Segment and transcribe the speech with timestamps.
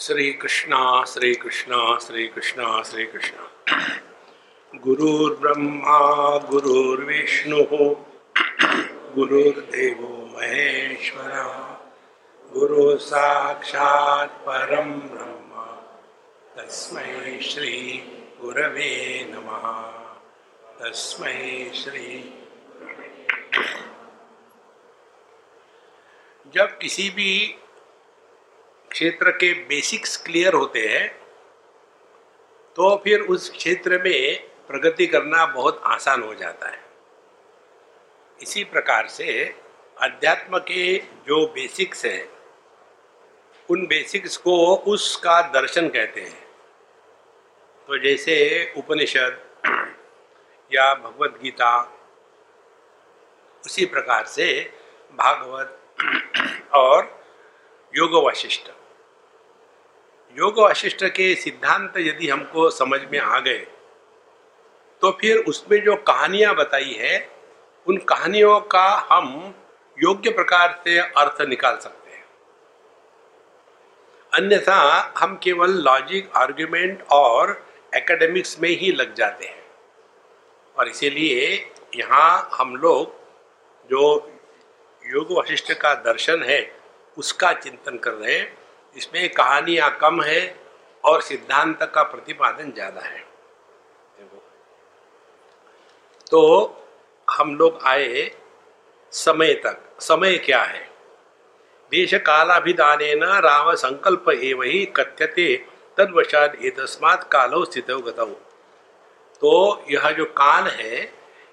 [0.00, 3.46] श्री कृष्णा श्री कृष्णा श्री कृष्णा श्री कृष्णा
[4.74, 7.62] गुरुर्ब्रह्मा, गुरुर्विष्णु,
[9.14, 11.30] गुरुर्देव महेश्वर।
[12.52, 15.66] गुरु साक्षात् परम ब्रह्म।
[16.56, 18.02] तस्मै श्री
[18.40, 19.90] गुरवे नमः।
[20.80, 22.34] तस्मै श्री
[26.54, 27.58] जब किसी भी
[28.94, 31.06] क्षेत्र के बेसिक्स क्लियर होते हैं
[32.76, 36.78] तो फिर उस क्षेत्र में प्रगति करना बहुत आसान हो जाता है।
[38.40, 39.42] इसी प्रकार से
[39.98, 42.28] अध्यात्म के जो बेसिक्स हैं,
[43.68, 46.42] उन बेसिक्स को उसका दर्शन कहते हैं।
[47.88, 48.36] तो जैसे
[48.76, 49.42] उपनिषद
[50.70, 51.72] या भगवत गीता
[53.64, 54.48] उसी प्रकार से
[55.14, 57.12] भागवत और
[57.94, 58.70] योग वशिष्ठ
[60.36, 63.66] योग वशिष्ठ के सिद्धांत यदि हमको समझ में आ गए
[65.02, 67.30] तो फिर उसमें जो कहानियाँ बताई है,
[67.86, 69.54] उन कहानियों का हम
[69.98, 72.24] योग्य प्रकार से अर्थ निकाल सकते हैं।
[74.32, 79.62] अन्यथा हम केवल लॉजिक, आर्ग्यूमेंट और एकेडमिक्स में ही लग जाते हैं।
[80.78, 83.14] और इसीलिए यहाँ हम लोग
[83.90, 84.32] जो
[85.02, 86.76] योग वशिष्ठ का दर्शन है,
[87.18, 88.63] उसका चिंतन कर रहे हैं।
[88.96, 90.40] इसमें कहानियाँ कम है
[91.04, 93.22] और सिद्धांत का प्रतिपादन ज़्यादा है।
[96.30, 96.40] तो
[97.28, 98.30] हम लोग आए
[99.12, 100.82] समय तक। समय क्या है?
[101.92, 105.54] देश कालाभिधान राम संकल्प एव ही कथ्यते
[105.98, 108.26] तदवशात तस्मात कालो स्थित गतौ।
[109.42, 111.00] तो यह जो काल है,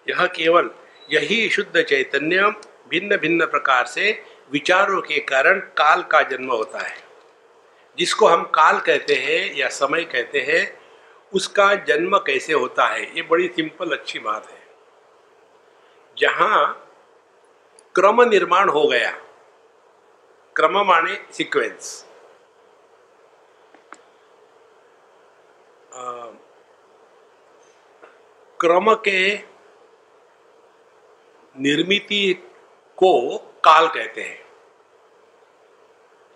[0.08, 0.69] यह केवल
[1.09, 2.53] यही शुद्ध चैतन्य
[2.89, 4.12] भिन्न भिन्न प्रकार से
[4.52, 7.10] विचारों के कारण काल का जन्म होता है।
[8.02, 10.61] जिसको हम काल कहते हैं या समय कहते हैं,
[11.33, 13.03] उसका जन्म कैसे होता है?
[13.16, 14.59] ये बड़ी सिंपल, अच्छी बात है।
[16.17, 16.88] जहाँ
[17.95, 19.12] क्रम निर्माण हो गया,
[20.56, 22.06] क्रम माने सीक्वेंस
[28.59, 29.22] क्रम के
[31.56, 32.33] निर्मिति
[32.97, 34.39] को काल कहते हैं।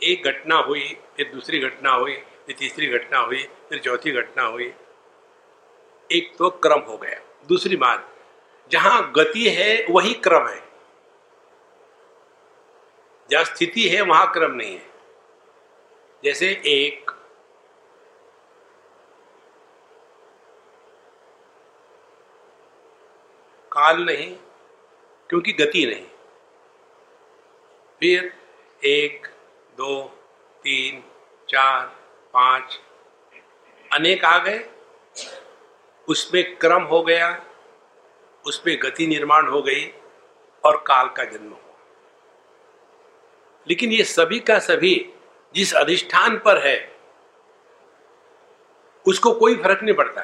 [0.02, 4.74] एक घटना हुई फिर दूसरी घटना हुई, फिर तीसरी घटना हुई, फिर चौथी घटना हुई।
[6.12, 8.16] एक तो क्रम हो गया। दूसरी बात,
[8.72, 10.64] जहाँ गति है, वही क्रम है।
[13.32, 14.90] जहाँ स्थिति है, वहाँ क्रम नहीं है।
[16.24, 17.12] जैसे एक
[23.72, 24.38] काल नहीं,
[25.30, 26.08] क्योंकि गति नहीं।
[28.00, 28.34] फिर
[28.84, 29.28] एक,
[29.78, 30.15] दो
[30.66, 31.04] तीन,
[31.50, 31.96] चार,
[32.34, 32.80] पाँच।
[33.94, 34.70] अनेक आ गए।
[36.10, 37.46] उसमें क्रम हो गया,
[38.48, 39.94] उसमें गति निर्माण हो गई
[40.66, 41.78] और काल का जन्म हुआ।
[43.68, 45.14] लेकिन ये सभी का सभी
[45.56, 47.00] जिस अधिष्ठान पर है,
[49.08, 50.24] उसको कोई फ़र्क नहीं पड़ता।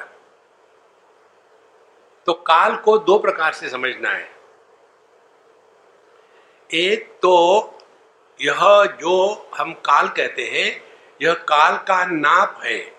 [2.26, 4.36] तो काल को दो प्रकार से समझना है।
[6.74, 7.60] एक तो
[8.42, 10.84] यह जो हम काल कहते हैं,
[11.22, 12.96] यह काल का नाप है।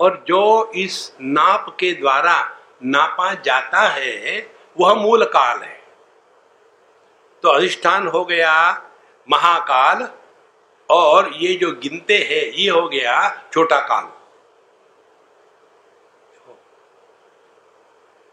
[0.00, 5.82] और जो इस नाप के द्वारा नापा जाता है, वह मूल काल है।
[7.42, 8.82] तो अधिष्ठान हो गया
[9.30, 10.08] महाकाल,
[10.90, 14.04] और ये जो गिनते हैं, ये हो गया छोटा काल।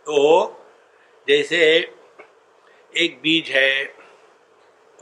[0.06, 0.20] तो
[1.28, 1.58] जैसे
[2.96, 3.99] एक बीज है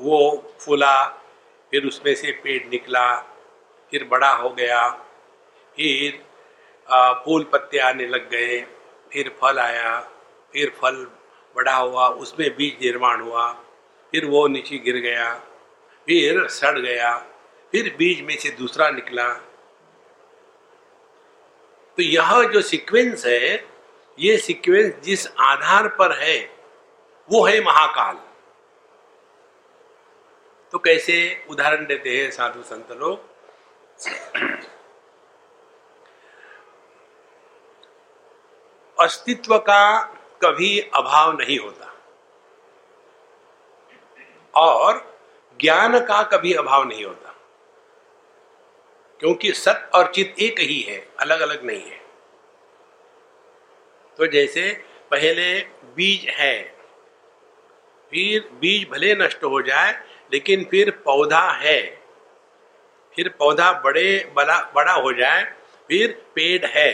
[0.02, 1.06] वो फूला,
[1.72, 3.16] फिर उसमें से पेड़ निकला,
[3.92, 4.90] फिर बड़ा हो गया,
[5.78, 6.24] फिर
[7.26, 8.60] फूल पत्ते आने लग गए,
[9.12, 10.00] फिर फल आया,
[10.54, 11.06] फिर फल
[11.56, 13.52] बड़ा हुआ, उसमें बीज निर्माण हुआ,
[14.14, 15.34] फिर वो नीचे गिर गया,
[16.08, 17.18] फिर सड़ गया,
[17.74, 19.28] फिर बीज में से दूसरा निकला।
[21.98, 23.66] तो यह जो सीक्वेंस है,
[24.18, 26.38] ये सीक्वेंस जिस आधार पर है,
[27.30, 28.20] वो है महाकाल।
[30.72, 33.20] तो कैसे उदाहरण देते हैं साधु संत लोग?
[39.00, 40.02] अस्तित्व का
[40.42, 41.94] कभी अभाव नहीं होता।
[44.56, 45.20] और
[45.62, 47.36] ज्ञान का कभी अभाव नहीं होता।
[49.20, 51.98] क्योंकि सत और चित एक ही है अलग अलग नहीं है।
[54.18, 55.60] तो जैसे पहले
[55.96, 56.78] बीज है,
[58.12, 61.82] फिर बीज भले नष्ट हो जाए लेकिन फिर पौधा है।
[63.16, 65.44] फिर पौधा बड़े, बड़ा बड़ा हो जाए,
[65.90, 66.92] फिर पेड़ है।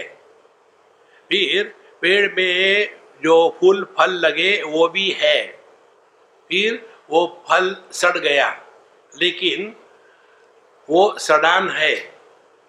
[1.31, 5.45] फिर पेड़ में जो फूल, फल लगे, वो भी है।
[6.49, 8.49] फिर वो फल सड़ गया,
[9.13, 9.75] लेकिन
[10.89, 11.95] वो सड़ान है,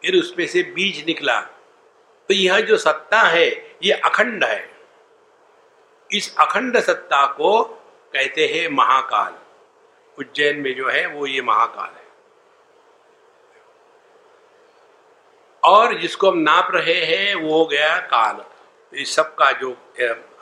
[0.03, 1.41] फिर उसमें से बीज निकला।
[2.29, 3.49] तो यह जो सत्ता है,
[3.83, 4.71] ये अखंड है।
[6.11, 7.63] इस अखंड सत्ता को
[8.15, 9.39] कहते हैं महाकाल।
[10.19, 12.05] उज्जैन में जो है वो ये महाकाल है।
[15.65, 18.45] और जिसको हम नाप रहे हैं, वो हो गया काल।
[18.95, 19.77] इस सब का जो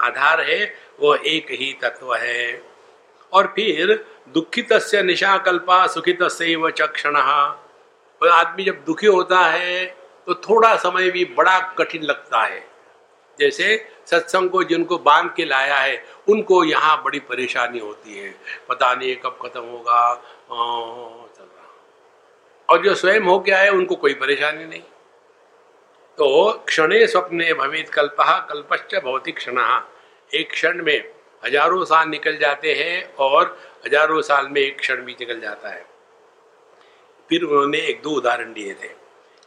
[0.00, 2.62] आधार है, वो एक ही तत्व है।
[3.32, 6.54] और फिर दुखित से निशाकल्पा सुखित से
[6.86, 9.86] क्षण। आदमी जब दुखी होता है
[10.26, 12.68] तो थोड़ा समय भी बड़ा कठिन लगता है।
[13.38, 18.30] जैसे सत्संग को जिनको बाँध के लाया है उनको यहाँ बड़ी परेशानी होती है।
[18.68, 20.14] पता नहीं कब खत्म होगा।
[21.28, 21.68] चल रहा।
[22.68, 24.82] और जो स्वयं हो गया है, उनको कोई परेशानी नहीं।
[26.18, 28.16] तो क्षणे स्वप्ने भवित कल्प,
[28.48, 29.58] कल्पश्च भौतिक क्षण।
[30.30, 30.98] एक क्षण में
[31.42, 35.84] हज़ारों साल निकल जाते हैं और हज़ारों साल में एक क्षण भी निकल जाता है।
[37.30, 38.90] फिर उन्होंने एक दो उदाहरण दिए थे।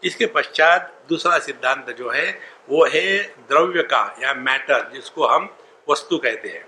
[0.03, 2.39] इसके पश्चात दूसरा सिद्धांत जो है,
[2.69, 3.17] वो है
[3.49, 5.49] द्रव्य का या मैटर, जिसको हम
[5.87, 6.65] वस्तु कहते हैं।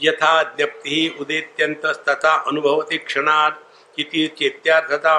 [0.00, 3.60] यथा ज्ञप्ति उदेत्यंत तथा अनुभवती क्षणात्
[3.96, 5.14] चिति चेत्यार्थता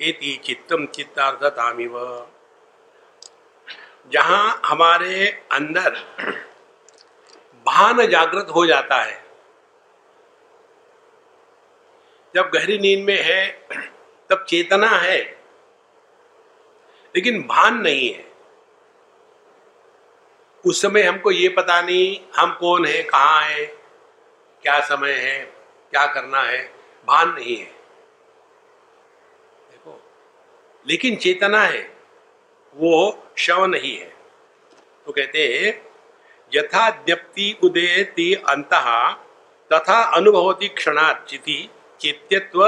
[0.00, 1.98] एति चित्तम चित्तार्थतामिव।
[4.12, 5.90] जहाँ हमारे अंदर
[7.66, 9.22] भान जागृत हो जाता है,
[12.34, 13.46] जब गहरी नींद में है,
[14.30, 15.20] तब चेतना है,
[17.14, 18.33] लेकिन भान नहीं है।
[20.66, 23.64] उस समय हमको ये पता नहीं, हम कौन है, कहाँ है,
[24.62, 25.40] क्या समय है,
[25.90, 26.62] क्या करना है,
[27.08, 27.72] भान नहीं है।
[29.70, 30.00] देखो,
[30.88, 31.96] लेकिन चेतना है,
[32.74, 34.12] वो शव नहीं है।
[35.06, 35.82] तो कहते हैं,
[36.52, 38.74] यथा ज्ञप्ति उदयती अंत,
[39.72, 41.70] तथा अनुभवती क्षणाचिति
[42.00, 42.64] चेत्यत्व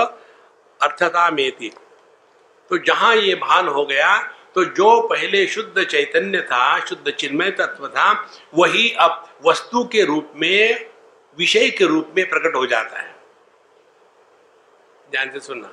[0.81, 1.73] अर्थता मेति
[2.71, 7.89] तो जहाँ ये भान हो गया तो जो पहले शुद्ध चैतन्य था, शुद्ध चिन्मय तत्व
[7.89, 10.91] था, वही अब वस्तु के रूप में,
[11.39, 13.17] विषय के रूप में प्रकट हो जाता है।
[15.11, 15.71] ध्यान से सुनना।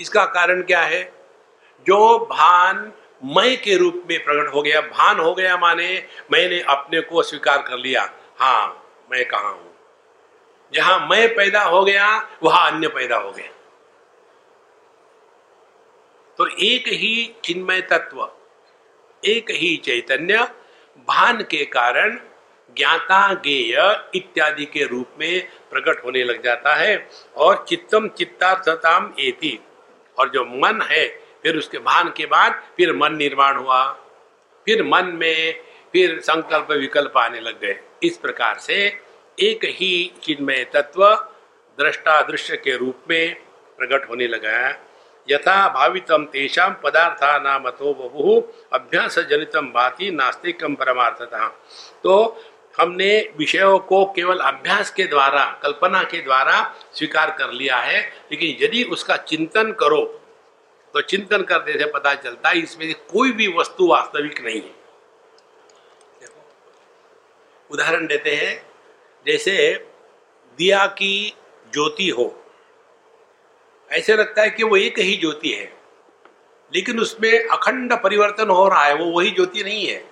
[0.00, 1.12] इसका कारण क्या है?
[1.86, 2.92] जो भान
[3.24, 7.62] मय के रूप में प्रकट हो गया, भान हो गया माने, मैंने अपने को स्वीकार
[7.62, 9.74] कर लिया। हाँ मैं कहा हूँ?
[10.74, 13.59] जहाँ मैं पैदा हो गया, वहाँ अन्य पैदा हो गया।
[16.40, 18.30] तो एक ही चिन्मय तत्व,
[19.24, 20.38] एक ही चैतन्य,
[21.08, 22.20] भान के कारण
[22.76, 29.60] ज्ञाता गेय इत्यादि के रूप में प्रकट होने लग जाता है और चित्तम, चित्तार्थताम एति।
[30.18, 31.08] और जो मन है,
[31.42, 33.92] फिर उसके भान के बाद फिर मन निर्माण हुआ।
[34.66, 35.60] फिर मन में
[35.92, 39.00] फिर संकल्प, विकल्प आने लग गए। इस प्रकार से
[39.40, 41.14] एक ही चिन्मय तत्व
[41.78, 43.34] दृष्टा दृश्य के रूप में
[43.78, 44.86] प्रकट होने लगा
[45.28, 48.40] यथा भावितम तेषाम पदार्था नामतो बहु
[48.72, 51.48] अभ्यास जनितम भाति नास्तिकम परमार्थता।
[52.02, 52.42] तो
[52.74, 56.62] हमने विषयों को केवल अभ्यास के द्वारा, कल्पना के द्वारा
[56.94, 58.00] स्वीकार कर लिया है,
[58.30, 60.02] लेकिन यदि उसका चिंतन करो
[60.94, 64.78] तो चिंतन करने से पता चलता है, इसमें कोई भी वस्तु वास्तविक नहीं है।
[67.70, 68.54] उदाहरण देते हैं,
[69.26, 69.74] जैसे
[70.58, 71.34] दिया की
[71.72, 72.24] ज्योति हो
[73.90, 75.72] ऐसे लगता है कि वो एक ही ज्योति है,
[76.72, 80.04] लेकिन उसमें अखंड परिवर्तन हो रहा है, वो वही ज्योति नहीं है।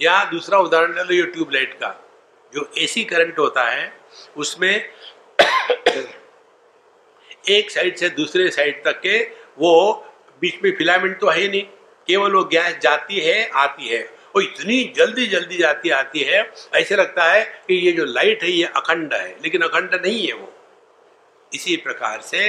[0.00, 1.94] या दूसरा उदाहरण ले लो ये ट्यूबलाइट का,
[2.52, 3.92] जो एसी करंट होता है,
[4.36, 4.74] उसमें
[7.48, 9.18] एक साइड से दूसरे साइड तक के
[9.58, 9.92] वो
[10.42, 11.62] बीच में फिलामेंट तो है ही नहीं,
[12.08, 14.00] केवल वो गैस जाती है, आती है,
[14.36, 16.42] वो इतनी जल्दी जल्दी जाती आती है,
[16.74, 20.32] ऐसे लगता है कि ये जो लाइट है, ये अखंड है, लेकिन अखंड नहीं है
[20.32, 20.52] वो।
[21.52, 22.40] इसी प्रकार से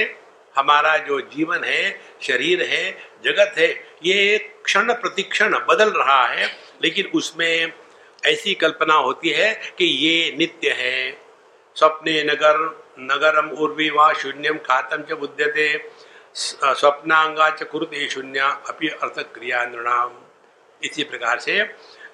[0.54, 2.90] हमारा जो जीवन है, शरीर है,
[3.24, 3.68] जगत है,
[4.04, 6.46] ये क्षण प्रतिक्षण बदल रहा है,
[6.82, 7.72] लेकिन उसमें
[8.22, 11.10] ऐसी कल्पना होती है कि ये नित्य है।
[11.76, 12.58] स्वप्ने नगर
[13.00, 15.68] नगरम उर्वी व शून्यम खातम च बुद्यते
[16.34, 20.12] स्वप्नांगा च कुरुते शून्य, अपि अर्थ क्रिया नृणाम
[20.82, 21.64] इसी प्रकार से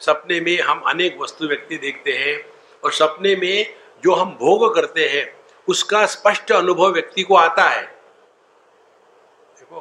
[0.01, 2.39] सपने में हम अनेक वस्तु व्यक्ति देखते हैं,
[2.83, 3.75] और सपने में
[4.05, 5.25] जो हम भोग करते हैं
[5.69, 9.81] उसका स्पष्ट अनुभव व्यक्ति को आता है। देखो।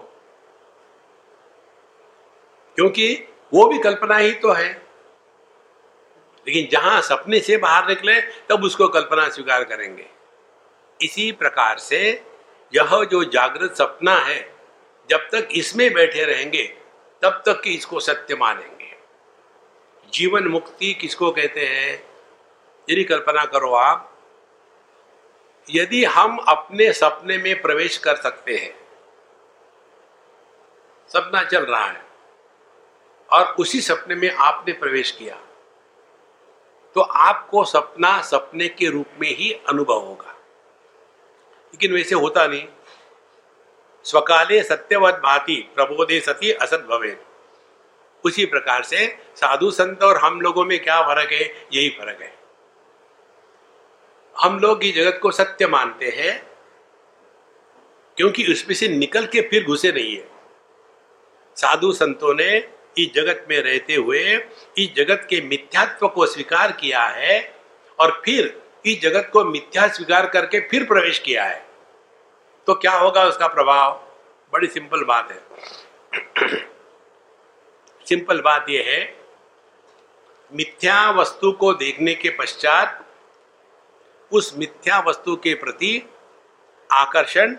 [2.75, 4.85] क्योंकि वो भी कल्पना ही तो है।
[6.47, 10.05] लेकिन जहाँ सपने से बाहर निकले, तब उसको कल्पना स्वीकार करेंगे।
[11.01, 12.25] इसी प्रकार से
[12.75, 14.55] यह जो जागृत सपना है,
[15.09, 16.77] जब तक इसमें बैठे रहेंगे,
[17.21, 18.95] तब तक कि इसको सत्य मानेंगे।
[20.13, 22.09] जीवन मुक्ति किसको कहते हैं?
[22.89, 24.14] यदि कल्पना करो आप
[25.69, 28.73] यदि हम अपने सपने में प्रवेश कर सकते हैं,
[31.09, 32.01] सपना चल रहा है,
[33.31, 35.35] और उसी सपने में आपने प्रवेश किया
[36.95, 40.31] तो आपको सपना सपने के रूप में ही अनुभव होगा।
[41.73, 42.67] लेकिन वैसे होता नहीं।
[44.05, 47.17] स्वकाले सत्यवत भाती, प्रबोधे सती असत भवे
[48.23, 51.67] उसी प्रकार से साधु संत और हम लोगों में क्या फ़र्क है?
[51.73, 52.34] यही फ़र्क है।
[54.35, 56.41] हम लोग इस जगत को सत्य मानते हैं,
[58.17, 60.27] क्योंकि उसमें से निकल के फिर घुसे नहीं है।
[61.57, 62.57] साधु संतों ने
[62.97, 64.21] इस जगत में रहते हुए
[64.77, 67.39] इस जगत के मिथ्यात्व को स्वीकार किया है
[67.99, 71.65] और फिर इस जगत को मिथ्या स्वीकार करके फिर प्रवेश किया है।
[72.67, 73.93] तो क्या होगा उसका प्रभाव?
[74.53, 76.63] बड़ी सिंपल बात है।
[78.05, 79.15] सिंपल बात यह है,
[80.51, 83.04] मिथ्या वस्तु को देखने के पश्चात
[84.31, 86.09] उस मिथ्या वस्तु के प्रति
[86.89, 87.55] आकर्षण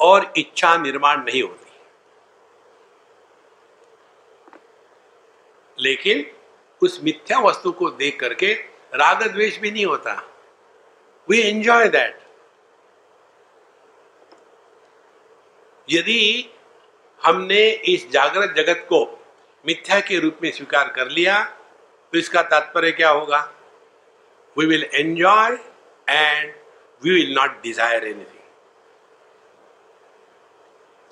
[0.00, 1.72] और इच्छा निर्माण नहीं होती।
[5.78, 6.26] लेकिन
[6.82, 8.52] उस मिथ्या वस्तु को देख करके
[8.94, 10.12] राग द्वेष भी नहीं होता।
[11.28, 12.18] वी एंजॉय दैट
[15.88, 16.50] यदि
[17.24, 19.04] हमने इस जागृत जगत को
[19.64, 21.42] मिथ्या के रूप में स्वीकार कर लिया
[22.12, 23.40] तो इसका तात्पर्य क्या होगा?
[24.56, 25.56] We will enjoy
[26.08, 26.52] and
[27.02, 28.42] we will not desire anything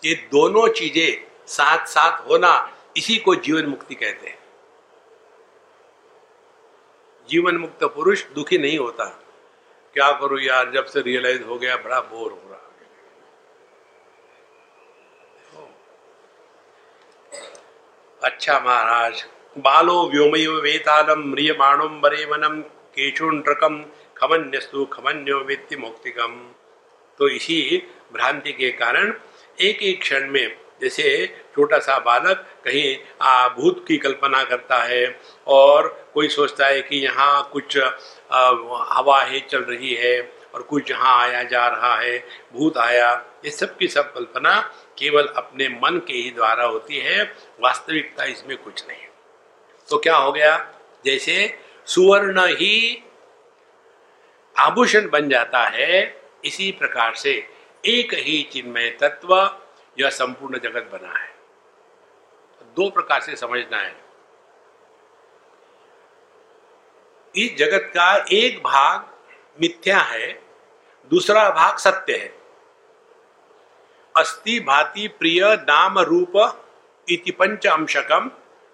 [0.03, 1.11] ये दोनों चीज़ें
[1.49, 2.53] साथ साथ होना
[2.97, 4.39] इसी को जीवन मुक्ति कहते हैं।
[7.29, 9.05] जीवन मुक्त पुरुष दुखी नहीं होता।
[9.97, 12.61] क्या करूँ यार, जब से रियलाइज़ हो गया, बड़ा बोर हो रहा
[18.21, 19.25] अच्छा महाराज,
[19.57, 22.61] बालो व्योमय वेतालम म्रियमाणम बरे वनम
[22.97, 23.79] केशुंड्रकम
[24.23, 26.41] खमन्यस्तु खमन्यो व्यक्ति मुक्तिकम।
[27.21, 29.12] तो इसी भ्रांति के कारण
[29.59, 31.05] एक एक क्षण में जैसे
[31.55, 32.95] छोटा सा बालक कहीं
[33.57, 35.05] भूत की कल्पना करता है
[35.47, 40.21] और कोई सोचता है कि यहाँ कुछ हवा है चल रही है
[40.55, 42.19] और कुछ यहाँ आया जा रहा है,
[42.52, 43.12] भूत आया।
[43.45, 44.61] ये सब की सब कल्पना
[44.99, 47.23] केवल अपने मन के ही द्वारा होती है,
[47.61, 49.07] वास्तविकता इसमें कुछ नहीं।
[49.88, 50.57] तो क्या हो गया?
[51.05, 51.55] जैसे
[51.87, 53.02] सुवर्ण ही
[54.57, 56.01] आभूषण बन जाता है
[56.45, 57.33] इसी प्रकार से
[57.85, 59.35] एक ही चिन्मय तत्व
[59.99, 61.31] यह संपूर्ण जगत बना है।
[62.77, 63.95] दो प्रकार से समझना है।
[67.35, 69.09] इस जगत का एक भाग
[69.61, 70.33] मिथ्या है,
[71.11, 72.29] दूसरा भाग सत्य है।
[74.15, 76.33] अस्ति भाति प्रिय नाम रूप
[77.09, 78.31] इति पंच अंशकम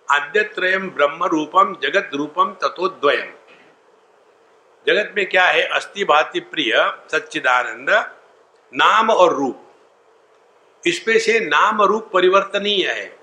[0.09, 3.33] आद्यत्रयम ब्रह्म रूपम जगत रूपम तथोद्वयम
[4.87, 5.63] जगत में क्या है?
[5.63, 6.73] अस्थि भाति प्रिय,
[7.13, 7.91] सच्चिदानंद,
[8.75, 9.65] नाम और रूप।
[10.87, 13.19] इसमें से नाम रूप परिवर्तनीय है।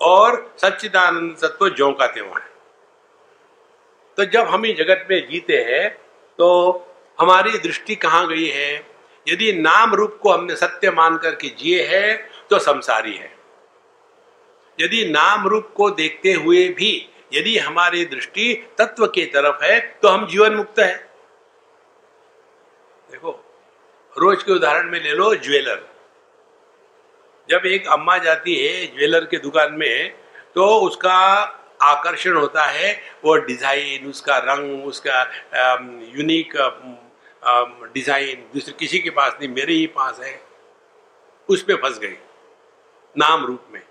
[0.00, 2.48] और सच्चिदानंद तत्व जो का त्यों है।
[4.16, 5.90] तो जब हम जगत में जीते हैं
[6.38, 6.48] तो
[7.20, 8.86] हमारी दृष्टि कहाँ गई है?
[9.28, 13.34] यदि नाम रूप को हमने सत्य मान करके जिए हैं तो संसारी है।
[14.80, 20.08] यदि नाम रूप को देखते हुए भी यदि हमारी दृष्टि तत्व के तरफ़ है तो
[20.08, 20.94] हम जीवन मुक्त है।
[23.10, 23.30] देखो,
[24.16, 25.84] रोज के उदाहरण में ले लो, ज्वेलर।
[27.48, 30.14] जब एक अम्मा जाती है ज्वेलर के दुकान में
[30.54, 31.16] तो उसका
[31.82, 32.92] आकर्षण होता है,
[33.24, 35.20] वो डिज़ाइन, उसका रंग, उसका
[36.14, 36.56] यूनिक
[37.94, 40.40] डिज़ाइन, दूसरे किसी के पास नहीं, मेरे ही पास है।
[41.48, 42.16] उस पर फंस गई,
[43.16, 43.82] नाम रूप में।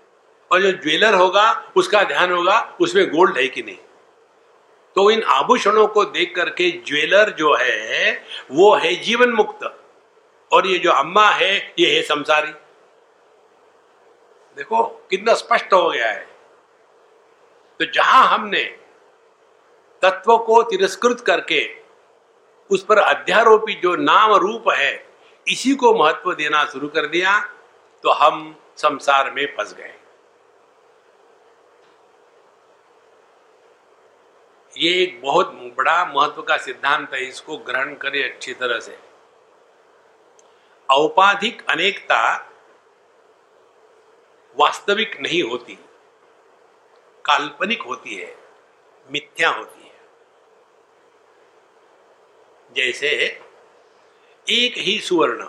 [0.52, 3.78] और जो ज्वेलर होगा, उसका ध्यान होगा, उसमें गोल्ड है कि नहीं?
[4.94, 9.82] तो इन आभूषणों को देख करके ज्वेलर जो है, वो है जीवन मुक्त।
[10.52, 12.52] और ये जो अम्मा है, ये है संसारी।
[14.56, 16.28] देखो, कितना स्पष्ट हो गया है।
[17.80, 18.64] तो जहाँ हमने
[20.02, 21.70] तत्व को तिरस्कृत करके,
[22.70, 25.06] उस पर अध्यारोपी जो नाम रूप है,
[25.48, 27.40] इसी को महत्व देना शुरू कर दिया
[28.02, 29.95] तो हम संसार में फंस गए।
[34.76, 38.98] ये एक बहुत बड़ा महत्व का सिद्धांत है, इसको ग्रहण करें अच्छी तरह से।
[40.88, 42.18] औपाधिक अनेकता
[44.56, 45.78] वास्तविक नहीं होती,
[47.24, 48.34] काल्पनिक होती है,
[49.08, 49.94] मिथ्या होती है।
[52.72, 53.08] जैसे
[54.46, 55.46] एक ही सुवर्ण,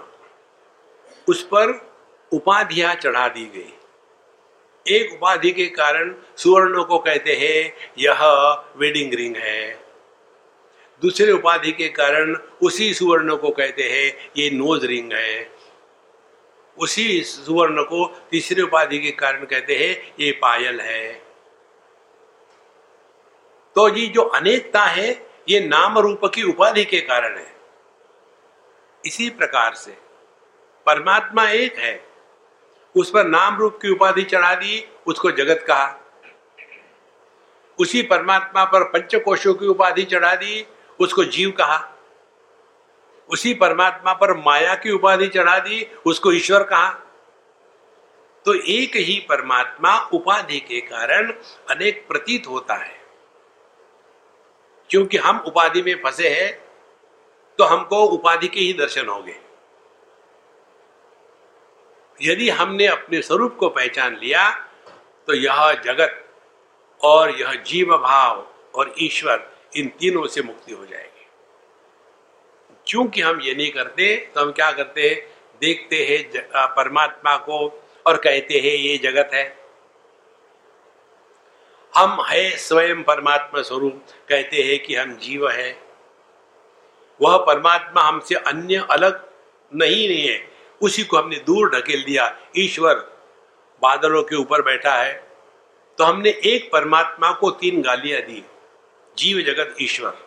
[1.28, 1.72] उस पर
[2.32, 3.74] उपाधियाँ चढ़ा दी गई।
[4.90, 8.24] एक उपाधि के कारण सुवर्णों को कहते हैं, यह
[8.76, 9.88] वेडिंग रिंग है।
[11.02, 15.52] दूसरे उपाधि के कारण उसी सुवर्ण को कहते हैं, ये नोज़ रिंग है।
[16.78, 21.14] उसी सुवर्ण को तीसरे उपाधि के कारण कहते हैं, ये पायल है।
[23.76, 27.56] तो ये जो अनेकता है, ये नाम रूप की उपाधि के कारण है।
[29.06, 29.92] इसी प्रकार से,
[30.86, 32.07] परमात्मा एक है।
[32.98, 35.96] उस पर नाम रूप की उपाधि चढ़ा दी, उसको जगत कहा।
[37.80, 40.68] उसी परमात्मा पर पंचकोशों की उपाधि चढ़ा दी,
[41.00, 41.94] उसको जीव कहा।
[43.30, 46.90] उसी परमात्मा पर माया की उपाधि चढ़ा दी, उसको ईश्वर कहा।
[48.46, 51.32] तो एक ही परमात्मा उपाधि के कारण
[51.70, 53.02] अनेक प्रतीत होता है।
[54.90, 56.68] क्योंकि हम उपाधि में फंसे हैं
[57.58, 59.47] तो हमको उपाधि के ही दर्शन होंगे।
[62.22, 64.50] यदि हमने अपने स्वरूप को पहचान लिया
[65.28, 66.24] तो यह जगत
[67.02, 71.26] और यह जीव भाव और ईश्वर इन तीनों से मुक्ति हो जाएगी।
[72.88, 75.22] क्योंकि हम ये नहीं करते तो हम क्या करते हैं?
[75.62, 77.58] देखते हैं परमात्मा को
[78.06, 79.46] और कहते हैं, ये जगत है।
[81.94, 85.72] हम है स्वयं परमात्मा स्वरूप, कहते हैं कि हम जीव है।
[87.22, 89.26] वह परमात्मा हमसे अन्य अलग
[89.72, 92.96] नहीं नहीं है। उसी को हमने दूर ढकेल दिया। ईश्वर
[93.82, 95.28] बादलों के ऊपर बैठा है।
[95.98, 98.46] तो हमने एक परमात्मा को तीन गालियाँ दी।
[99.18, 100.18] जीव जगत ईश्वर।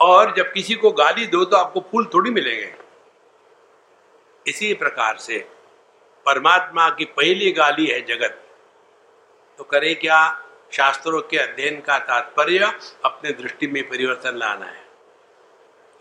[0.00, 2.74] और जब किसी को गाली दो तो आपको फूल थोड़ी मिलेंगे।
[4.46, 5.38] इसी प्रकार से
[6.26, 8.42] परमात्मा की पहली गाली है जगत।
[9.58, 10.42] तो करे क्या?
[10.72, 14.85] शास्त्रों के अध्ययन का तात्पर्य अपने दृष्टि में परिवर्तन लाना है।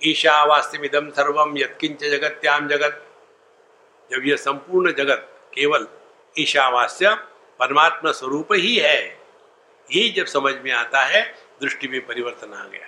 [0.03, 3.01] ईशावास्यमिदम सर्वम यत्किंच जगत्याम जगत।
[4.11, 5.87] जब यह संपूर्ण जगत केवल
[6.39, 7.15] ईशावास्य
[7.59, 9.19] परमात्मा स्वरूप ही है।
[9.91, 12.87] ये जब समझ में आता है, दृष्टि में परिवर्तन आ गया।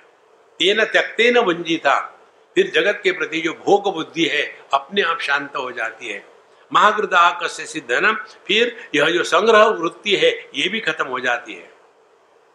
[0.60, 2.14] तेन त्यक्ते न वंजी था
[2.56, 6.26] फिर जगत के प्रति जो भोग बुद्धि है, अपने आप शांत हो जाती है।
[6.74, 8.14] महागृदा कस्य सिद्धनम,
[8.48, 11.72] फिर यह जो संग्रह वृत्ति है, ये भी खत्म हो जाती है।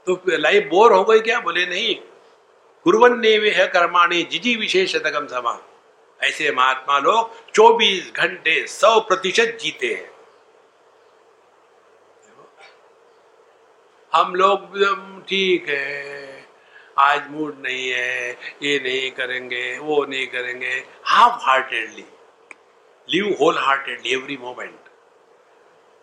[0.06, 1.40] तो लाइफ बोर हो गई क्या?
[1.40, 1.96] बोले नहीं।
[2.86, 5.58] कुरन ने वे कर्माणी जिजी विशेष शतकम समा।
[6.20, 10.10] ऐसे महात्मा लोग 24 घंटे 100 प्रतिशत जीते हैं।
[14.12, 16.46] हम लोग ठीक है।
[16.98, 18.30] आज मूड नहीं है,
[18.62, 22.04] ये नहीं करेंगे, वो नहीं करेंगे। Half heartedly
[23.08, 24.78] live whole heartedly every moment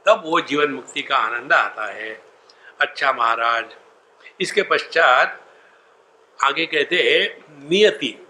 [0.06, 2.12] तब वो जीवन मुक्ति का आनंद आता है।
[2.82, 3.76] अच्छा महाराज,
[4.42, 5.40] इसके पश्चात
[6.44, 8.28] आगे कहते हैं, नियति।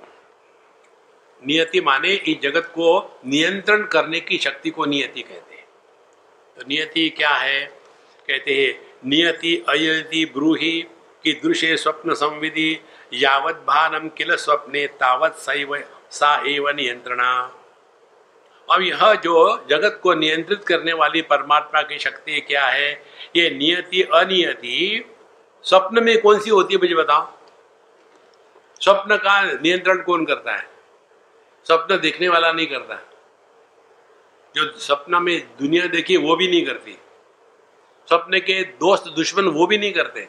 [1.48, 5.68] नियति माने इस जगत को नियंत्रण करने की शक्ति को नियति कहते हैं।
[6.58, 7.66] तो नियति क्या है?
[8.28, 10.86] कहते हैं, नियति अयति ब्रूहि
[11.24, 12.80] कि दृश्य स्वप्न संविधि,
[13.14, 17.56] यावत भानम किल स्वप्ने तावत सैव सा एव नियंत्रणा।
[18.72, 23.04] अब यह जो जगत को नियंत्रित करने वाली परमात्मा की शक्ति क्या है?
[23.36, 25.06] ये नियति अनियति,
[25.64, 27.39] स्वप्न में कौन सी होती है मुझे बताओ?
[28.80, 30.70] स्वप्न का नियंत्रण कौन करता है?
[31.66, 32.96] स्वप्न देखने वाला नहीं करता।
[34.56, 37.00] जो सपना में दुनिया देखी, वो भी नहीं करती।
[38.08, 40.26] स्वप्न के दोस्त, दुश्मन, वो भी नहीं करते।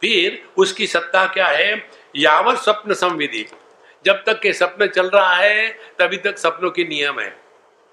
[0.00, 1.90] फिर उसकी सत्ता क्या है?
[2.16, 3.46] यावत स्वप्न संविधि।
[4.04, 7.30] जब तक के सपन चल रहा है, तभी तक सपनों के नियम है।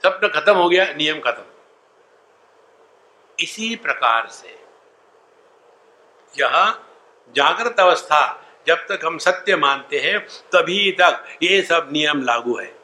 [0.03, 1.43] सपन खत्म हो गया, नियम खत्म।
[3.39, 4.59] इसी प्रकार से
[6.39, 6.79] यह
[7.35, 10.19] जागृत अवस्था जब तक हम सत्य मानते हैं,
[10.53, 12.75] तभी तक ये सब नियम लागू है।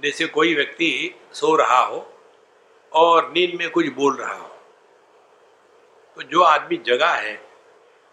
[0.00, 0.90] जैसे कोई व्यक्ति
[1.32, 2.06] सो रहा हो
[2.92, 4.48] और नींद में कुछ बोल रहा हो
[6.16, 7.34] तो जो आदमी जगा है,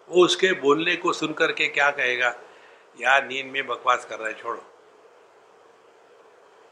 [0.09, 2.33] वो उसके बोलने को सुन करके क्या कहेगा?
[2.99, 4.63] यार, नींद में बकवास कर रहा है, छोड़ो।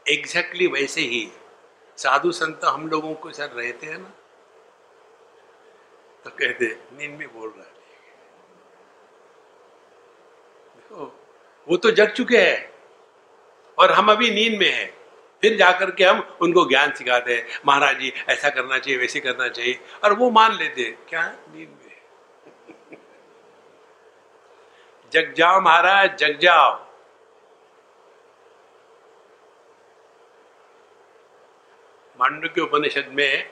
[0.06, 1.28] एग्जैक्टली exactly वैसे ही
[1.98, 4.12] साधु संत हम लोगों को सर रहते हैं ना
[6.24, 7.72] तो कहते नींद में बोल रहा है
[10.76, 10.83] देखो
[11.68, 12.72] वो तो जग चुके हैं।
[13.78, 14.92] और हम अभी नींद में हैं।
[15.42, 19.48] फिर जाकर के हम उनको ज्ञान सिखाते हैं, महाराज जी, ऐसा करना चाहिए, वैसे करना
[19.48, 21.82] चाहिए। और वो मान लेते क्या नींद में
[25.12, 26.72] जग जाओ महाराज, जग जाओ।
[32.20, 33.50] मांडव के उपनिषद में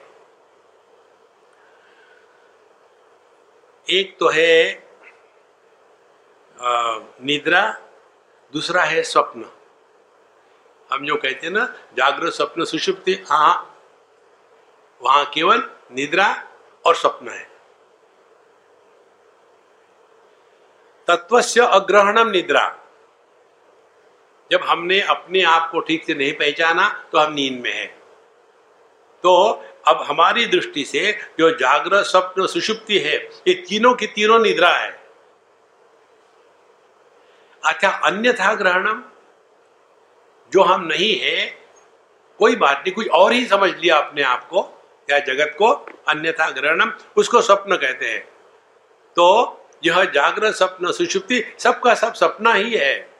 [3.88, 4.81] एक तो है
[6.58, 7.62] निद्रा,
[8.52, 9.50] दूसरा है स्वप्न।
[10.90, 11.64] हम जो कहते हैं ना
[11.96, 13.68] जागृत स्वप्न सुषुप्ति हाँ
[15.00, 15.62] वहाँ केवल
[15.92, 16.28] निद्रा
[16.84, 17.50] और स्वप्न है।
[21.08, 22.68] तत्व से अग्रहणम निद्रा।
[24.50, 27.86] जब हमने अपने आप को ठीक से नहीं पहचाना तो हम नींद में है।
[29.24, 29.34] तो
[29.86, 33.16] अब हमारी दृष्टि से जो जागृत स्वप्न सुषुप्ति है,
[33.48, 35.01] ये तीनों की तीनों निद्रा है।
[37.64, 39.04] अच्छा अन्यथा ग्रहणम।
[40.52, 41.46] जो हम नहीं है,
[42.38, 45.72] कोई बात नहीं कुछ और ही समझ लिया अपने आप को, या जगत को,
[46.08, 48.24] अन्यथा ग्रहणम। उसको स्वप्न कहते हैं।
[49.16, 53.10] तो यह जागृत स्वप्न, सुषुप्ति, सबका सब सपना ही है।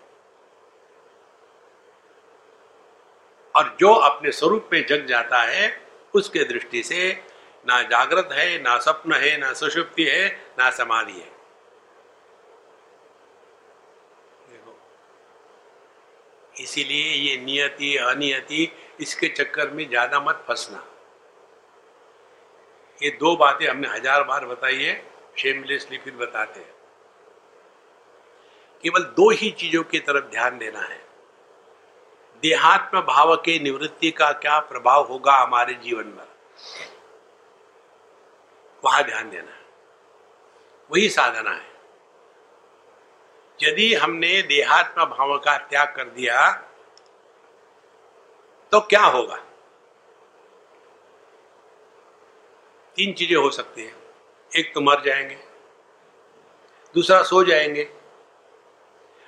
[3.57, 7.24] और जो अपने स्वरूप में जग जाता है, उसके दृष्टि से
[7.68, 11.41] ना जागृत है, ना स्वप्न है, ना सुषुप्ति है, ना समाधि है।
[16.62, 18.70] इसीलिए ये नियति, अनियति,
[19.01, 20.85] इसके चक्कर में ज़्यादा मत फंसना।
[22.98, 24.94] ये दो बातें हमने हज़ार बार बताई है
[25.38, 26.75] शेमलेसली फिर बताते हैं।
[28.85, 31.01] केवल दो ही चीज़ों की तरफ़ ध्यान देना है।
[32.42, 36.25] देहात्म भाव के निवृत्ति का क्या प्रभाव होगा हमारे जीवन में
[38.85, 39.61] वहाँ ध्यान देना है।
[40.90, 41.71] वही साधना है।
[43.62, 46.51] यदि हमने देहात्म भाव का त्याग कर दिया
[48.72, 49.37] तो क्या होगा?
[52.96, 53.96] तीन चीज़ें हो सकती हैं।
[54.53, 55.38] एक तो मर जाएँगे,
[56.94, 57.83] दूसरा सो जाएँगे।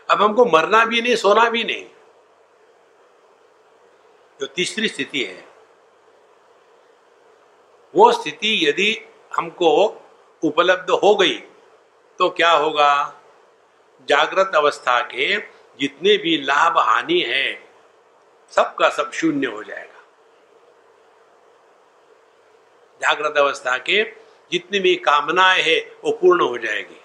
[0.08, 1.86] अब हमको मरना भी नहीं, सोना भी नहीं।
[4.40, 5.44] जो तीसरी स्थिति है,
[7.94, 8.90] वो स्थिति यदि
[9.36, 9.70] हमको
[10.42, 11.38] उपलब्ध हो गई
[12.18, 13.20] तो क्या होगा?
[14.08, 15.36] जागृत अवस्था के
[15.80, 17.68] जितने भी लाभ हानि है,
[18.50, 20.00] सबका सब शून्य हो जाएगा।
[23.02, 24.02] जागृत अवस्था के
[24.52, 27.00] जितनी भी कामनाएँ है, वो पूर्ण हो जाएगी।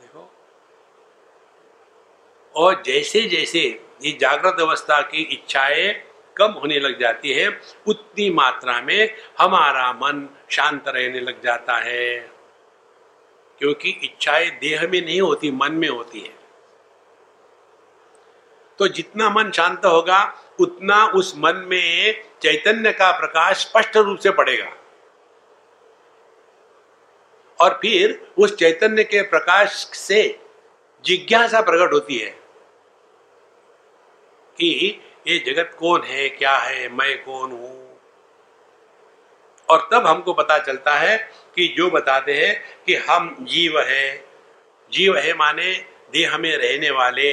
[0.00, 0.30] देखो।
[2.56, 6.07] और जैसे जैसे ये जागृत अवस्था की इच्छाएँ
[6.38, 12.30] कम होने लग जाती है, उतनी मात्रा में हमारा मन शांत रहने लग जाता है।
[13.58, 16.38] क्योंकि इच्छाएँ देह में नहीं होती, मन में होती है।
[18.78, 24.30] तो जितना मन शांत होगा, उतना उस मन में चैतन्य का प्रकाश स्पष्ट रूप से
[24.30, 24.72] पड़ेगा।
[27.60, 30.40] और फिर उस चैतन्य के प्रकाश से
[31.04, 32.30] जिज्ञासा प्रकट होती है
[34.58, 37.76] कि ये जगत कौन है, क्या है, मैं कौन हूँ?
[39.68, 41.16] और तब हमको पता चलता है
[41.54, 42.54] कि जो बताते हैं
[42.86, 44.16] कि हम जीव है।
[44.92, 45.72] जीव है माने
[46.12, 47.32] देह में रहने वाले।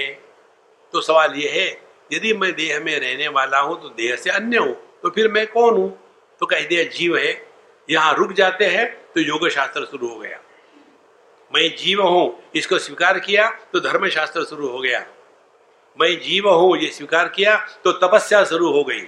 [0.94, 1.68] तो सवाल यह है,
[2.12, 5.46] यदि मैं देह में रहने वाला हूँ तो देह से अन्य हूँ तो फिर मैं
[5.48, 5.90] कौन हूँ?
[6.42, 7.42] तो कह दिया, जीव है।
[7.90, 10.40] यहाँ रुक जाते हैं तो योग शास्त्र शुरू हो गया।
[11.52, 15.06] मैं जीव हूँ, इसको स्वीकार किया तो धर्म शास्त्र शुरू हो गया।
[15.98, 19.02] मैं जीव हूँ, ये स्वीकार किया तो तपस्या शुरू हो गई।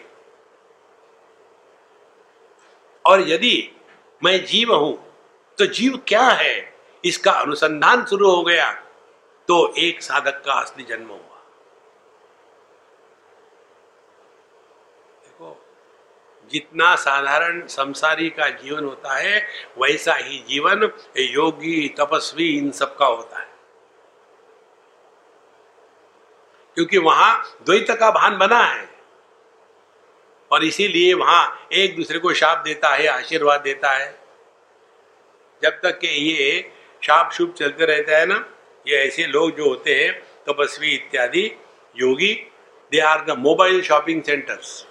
[3.06, 3.70] और यदि
[4.22, 4.96] मैं जीव हूँ
[5.58, 6.56] तो जीव क्या है?
[7.04, 8.72] इसका अनुसंधान शुरू हो गया
[9.50, 11.42] तो एक साधक का असली जन्म हुआ।
[15.24, 15.56] देखो,
[16.52, 19.40] जितना साधारण संसारी का जीवन होता है,
[19.80, 23.56] वैसा ही जीवन योगी, तपस्वी, इन सबका होता है।
[26.78, 28.90] क्योंकि वहाँ द्वैत का भान बना है।
[30.52, 34.12] और इसीलिए वहाँ एक दूसरे को शाप देता है, आशीर्वाद देता है।
[35.64, 38.54] जब तक के ये शाप शुभ चलते रहता है ना,
[38.88, 40.14] ये ऐसे लोग जो होते हैं,
[40.48, 41.46] तपस्वी इत्यादि,
[41.96, 42.34] योगी
[42.92, 44.86] they are the mobile shopping centres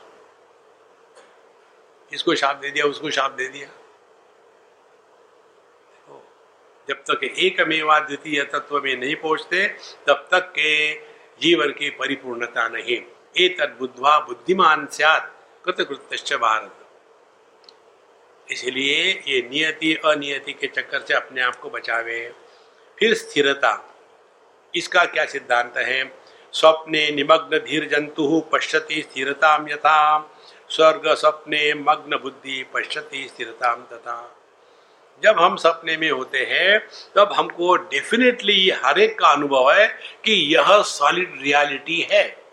[2.12, 3.68] इसको शाप दे दिया, उसको शाप दे दिया।
[6.88, 9.66] जब तक एक मेवा द्वितीय तत्व में नहीं पहुँचते,
[10.06, 13.02] तब तक के जीवन की परिपूर्णता नहीं।
[13.38, 15.32] ए तदबुद्धवा बुद्धिमान सियात
[16.36, 16.72] भारत
[18.50, 22.32] इसलिए ये नियति, अनियति के चक्कर से अपने आप को बचावे।
[22.98, 23.94] फिर स्थिरता।
[24.74, 26.12] इसका क्या सिद्धांत है?
[26.52, 30.30] स्वप्ने निमग्न धीर जंतु पश्यति स्थिरता यथा।
[30.70, 34.45] स्वर्ग स्वप्ने मग्न बुद्धि पश्यति स्थिरता तथा।
[35.22, 39.88] जब हम सपने में होते हैं, तब हमको डेफिनेटली हर एक का अनुभव है
[40.24, 42.46] कि यह सॉलिड रियलिटी है।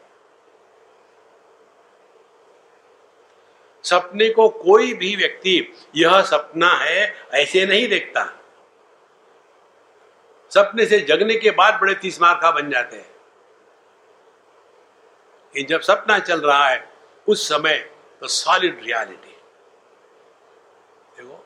[3.83, 8.39] सपने को कोई भी व्यक्ति यह सपना है, ऐसे नहीं देखता।
[10.49, 13.13] सपने से जगने के बाद बड़े तीस मार खा बन जाते हैं।
[15.53, 16.93] कि जब सपना चल रहा है,
[17.27, 17.77] उस समय
[18.21, 19.29] तो सॉलिड रियलिटी
[21.17, 21.45] देखो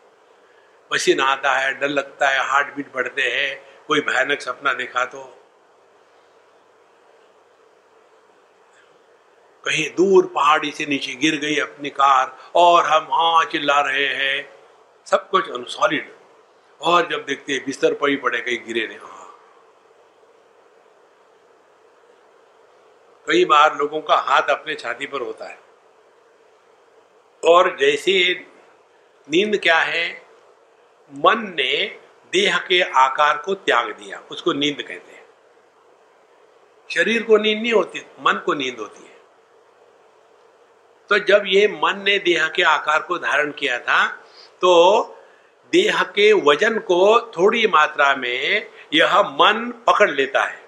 [0.91, 5.23] पसीना आता है, डर लगता है हार्ट बीट बढ़ते हैं, कोई भयानक सपना देखा तो।
[9.63, 14.49] कहीं दूर पहाड़ी से नीचे गिर गई अपनी कार और हम हाँ चिल्ला रहे हैं।
[15.07, 16.11] सब कुछ सॉलिड
[16.81, 19.15] और जब देखते हैं बिस्तर पर ही पड़े, कहीं गिरे नहीं हाँ।
[23.27, 25.59] कई बार लोगों का हाथ अपने छाती पर होता है।
[27.43, 28.13] और जैसे
[29.27, 30.26] नींद क्या है
[31.11, 31.73] मन ने
[32.33, 35.25] देह के आकार को त्याग दिया, उसको नींद कहते हैं।
[36.89, 39.15] शरीर को नींद नहीं होती, मन को नींद होती है।
[41.09, 44.05] तो जब ये मन ने देह के आकार को धारण किया था
[44.61, 44.73] तो
[45.73, 50.61] देह के वज़न को थोड़ी मात्रा में यह मन पकड़ लेता है।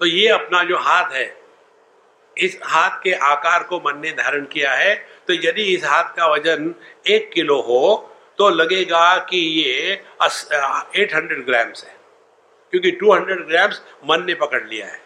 [0.00, 1.26] तो ये अपना जो हाथ है
[2.38, 4.94] इस हाथ के आकार को मन ने धारण किया है
[5.28, 6.74] तो यदि इस हाथ का वज़न
[7.06, 7.96] एक किलो हो
[8.38, 11.94] तो लगेगा कि ये एट हंड्रेड ग्राम्स है,
[12.72, 15.00] क्योंकि टू हंड्रेड ग्राम्स मन ने पकड़ लिया है।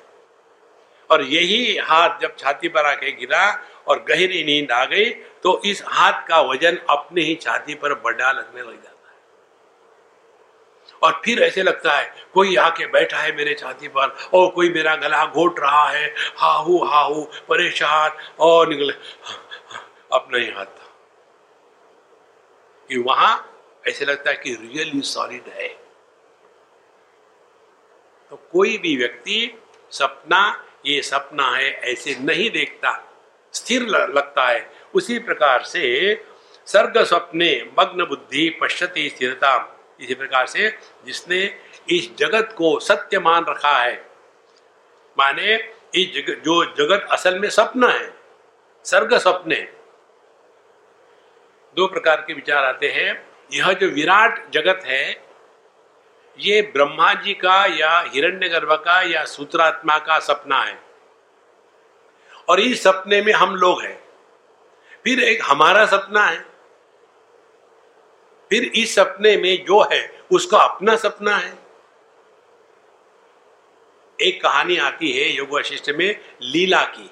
[1.10, 3.44] और यही हाथ जब छाती पर आके गिरा
[3.88, 5.10] और गहरी नींद आ गई
[5.42, 8.90] तो इस हाथ का वज़न अपने ही छाती पर बढ़ा लगने लग।
[11.02, 14.94] और फिर ऐसे लगता है, कोई आके बैठा है मेरे छाती पर और कोई मेरा
[14.96, 18.10] गला घोट रहा है, हाहू हाहू, परेशान
[18.40, 18.92] और निकले
[20.12, 20.80] अपना ही हाथ
[22.90, 23.48] कि वहाँ
[23.88, 25.68] ऐसे लगता है कि रियली सॉलिड है।
[28.30, 29.58] तो कोई भी व्यक्ति
[29.92, 32.92] सपना, ये सपना है, ऐसे नहीं देखता,
[33.54, 36.14] स्थिर लगता है। उसी प्रकार से,
[36.66, 39.56] सर्ग स्वप्ने, मग्न बुद्धि, पश्यति स्थिरता
[40.02, 41.60] इसी प्रकार से जिसने
[41.90, 44.10] इस जगत को सत्य मान रखा है,
[45.18, 45.54] माने
[45.94, 48.14] इस जगत जो जगत असल में सपना है
[48.84, 49.60] सर्ग सपने
[51.76, 55.26] दो प्रकार के विचार आते हैं। यह जो विराट जगत है,
[56.38, 60.78] ये ब्रह्मा जी का या हिरण्यगर्भ का या सूत्रात्मा का सपना है।
[62.48, 64.00] और इस सपने में हम लोग हैं।
[65.04, 66.51] फिर एक हमारा सपना है।
[68.52, 71.54] फिर इस सपने में जो है, उसका अपना सपना है।
[74.20, 77.10] एक कहानी आती है योग वशिष्ठ में लीला की।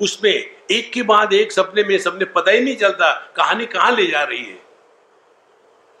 [0.00, 0.32] उसमें
[0.70, 4.22] एक के बाद एक सपने में सपने पता ही नहीं चलता कहानी कहाँ ले जा
[4.22, 4.58] रही है।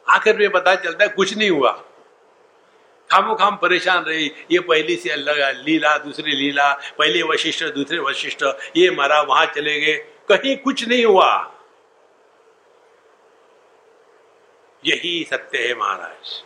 [0.08, 1.72] आखिर में पता चलता है कुछ नहीं हुआ।
[3.10, 8.44] खामो खाम परेशान रही, ये पहली से अलग लीला, दूसरी लीला, पहले वशिष्ठ, दूसरे वशिष्ठ,
[8.76, 9.96] ये मरा, वहाँ चले गए,
[10.32, 11.56] कहीं कुछ नहीं हुआ।
[14.84, 16.42] यही सत्य है महाराज।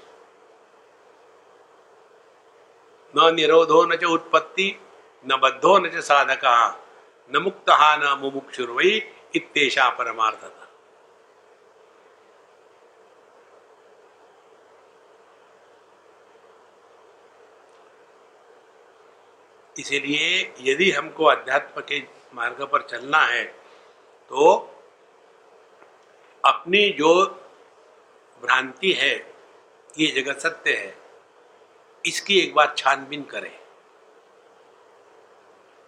[3.17, 4.81] न निरोधो न च उत्पत्ति,
[5.27, 6.45] न बद्धो न च साधक,
[7.35, 8.91] न मुक्त न मुमुक्षुर्वई
[9.35, 10.61] इतेशा परमार्थता।
[19.79, 22.03] इसीलिए यदि हमको अध्यात्म के
[22.35, 23.45] मार्ग पर चलना है
[24.29, 24.51] तो
[26.45, 27.11] अपनी जो
[28.45, 29.15] भ्रांति है
[29.95, 30.95] ये जगत सत्य है,
[32.05, 33.53] इसकी एक बार छानबीन करें।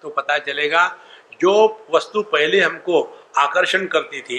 [0.02, 0.86] तो पता चलेगा,
[1.40, 3.02] जो वस्तु पहले हमको
[3.38, 4.38] आकर्षण करती थी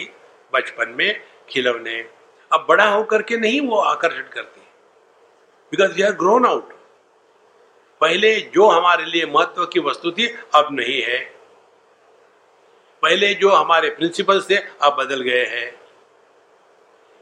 [0.53, 1.99] बचपन में खिलौने,
[2.51, 4.61] अब बड़ा होकर के नहीं वो आकर्षण करती।
[5.71, 6.73] Because we are grown out
[8.01, 11.19] पहले जो हमारे लिए महत्व की वस्तु थी, अब नहीं है।
[13.03, 15.71] पहले जो हमारे प्रिंसिपल्स थे, अब बदल गए हैं।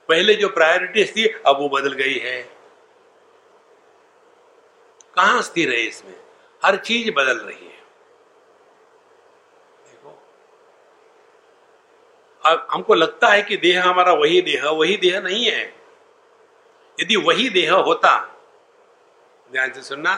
[0.09, 2.41] पहले जो प्रायोरिटीज थी, अब वो बदल गई है।
[5.15, 6.15] कहाँ स्थिर है इसमें?
[6.61, 7.79] हर चीज़ बदल रही है।
[9.85, 10.09] देखो।
[12.43, 15.63] अब हमको लगता है कि देह हमारा वही देह वही देह नहीं है।
[16.99, 18.13] यदि वही देह होता,
[19.51, 20.15] ध्यान से सुनना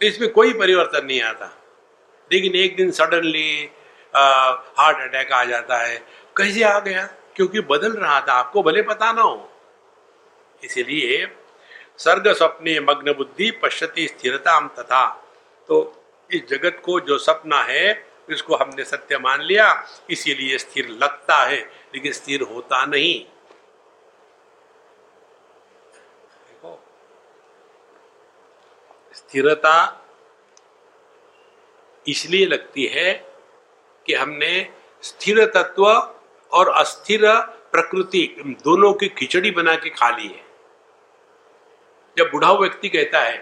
[0.00, 1.46] तो इसमें कोई परिवर्तन नहीं आता।
[2.32, 3.70] लेकिन एक दिन सडनली
[4.14, 5.96] हार्ट अटैक आ जाता है।
[6.36, 7.08] कैसे आ गया?
[7.38, 9.50] क्योंकि बदल रहा था, आपको भले पता ना हो।
[10.62, 11.26] इसीलिए
[11.98, 15.06] सर्ग स्वप्ने मग्न बुद्धि पश्यति स्थिरता तथा।
[15.68, 15.76] तो
[16.30, 19.66] इस जगत को जो सपना है, इसको हमने सत्य मान लिया,
[20.10, 21.60] इसीलिए स्थिर लगता है,
[21.94, 23.14] लेकिन स्थिर होता नहीं।
[26.48, 26.78] देखो,
[29.14, 30.04] स्थिरता
[32.06, 33.12] इसलिए लगती है
[34.06, 34.70] कि हमने
[35.02, 35.84] स्थिर तत्व
[36.52, 37.20] और अस्थिर
[37.72, 40.44] प्रकृति, दोनों की खिचड़ी बना के खा ली है।
[42.18, 43.36] जब बुढ़ा व्यक्ति कहता है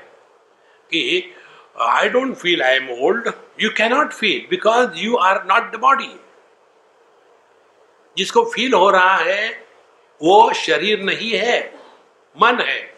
[0.86, 1.34] कि
[1.80, 6.20] I don't feel I am old you cannot feel because you are not the body
[8.18, 9.68] जिसको फील हो रहा है,
[10.22, 11.74] वो शरीर नहीं है,
[12.42, 12.96] मन है।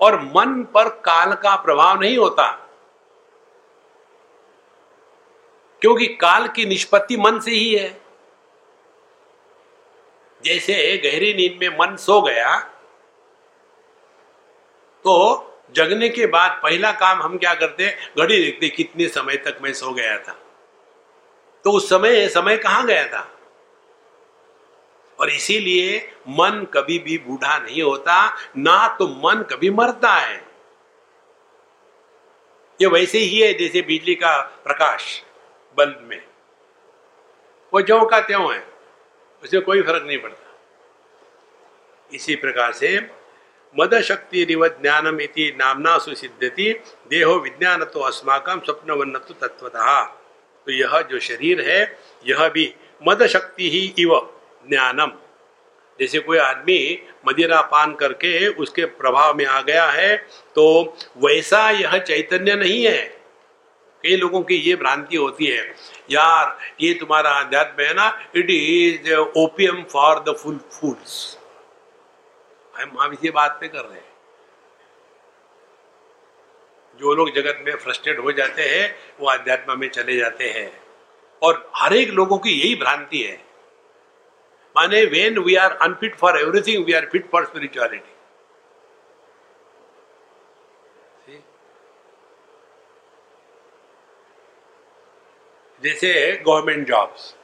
[0.00, 2.68] और मन पर काल का प्रभाव नहीं होता।
[5.80, 8.03] क्योंकि काल की निष्पत्ति मन से ही है।
[10.44, 12.58] जैसे गहरी नींद में मन सो गया
[15.04, 15.14] तो
[15.74, 19.92] जगने के बाद पहला काम हम क्या करते घड़ी देखते कितने समय तक मैं सो
[19.92, 20.36] गया था।
[21.64, 23.30] तो उस समय समय कहाँ गया था?
[25.18, 30.36] और इसीलिए मन कभी भी बूढ़ा नहीं होता, ना तो मन कभी मरता है।
[32.80, 35.22] ये वैसे ही है, जैसे बिजली का प्रकाश
[35.76, 36.22] बल्ब में।
[37.72, 38.73] वो ज्यो का त्यों है।
[39.44, 40.50] उसे कोई फ़र्क नहीं पड़ता।
[42.10, 42.98] इसी प्रकार से
[43.74, 46.72] मद शक्ति रिव ज्ञानम इति नामना सुसिद्धति
[47.10, 50.00] देहो विज्ञान तो अस्माकम स्वप्न तो तत्वतः
[50.66, 51.80] तो यह जो शरीर है,
[52.26, 54.14] यह भी मद शक्ति ही इव
[54.68, 55.12] ज्ञानम।
[55.98, 56.78] जैसे कोई आदमी
[57.28, 60.16] मदिरा पान करके उसके प्रभाव में आ गया है
[60.54, 60.64] तो
[61.18, 63.02] वैसा यह चैतन्य नहीं है।
[64.04, 65.74] कई लोगों की ये भ्रांति होती है,
[66.10, 68.26] यार, ये तुम्हारा अध्यात्म है ना?
[68.36, 71.38] It is opium for the full foods
[72.76, 74.12] हम हम इसी बात पे कर रहे हैं।
[77.00, 80.82] जो लोग जगत में फ्रस्ट्रेट हो जाते हैं, वो अध्यात्म में चले जाते हैं।
[81.42, 83.44] और हर एक लोगों की यही भ्रांति है।
[84.76, 88.13] माने when we are unfit for everything we are fit for spirituality
[95.84, 96.10] जैसे
[96.46, 97.34] government jobs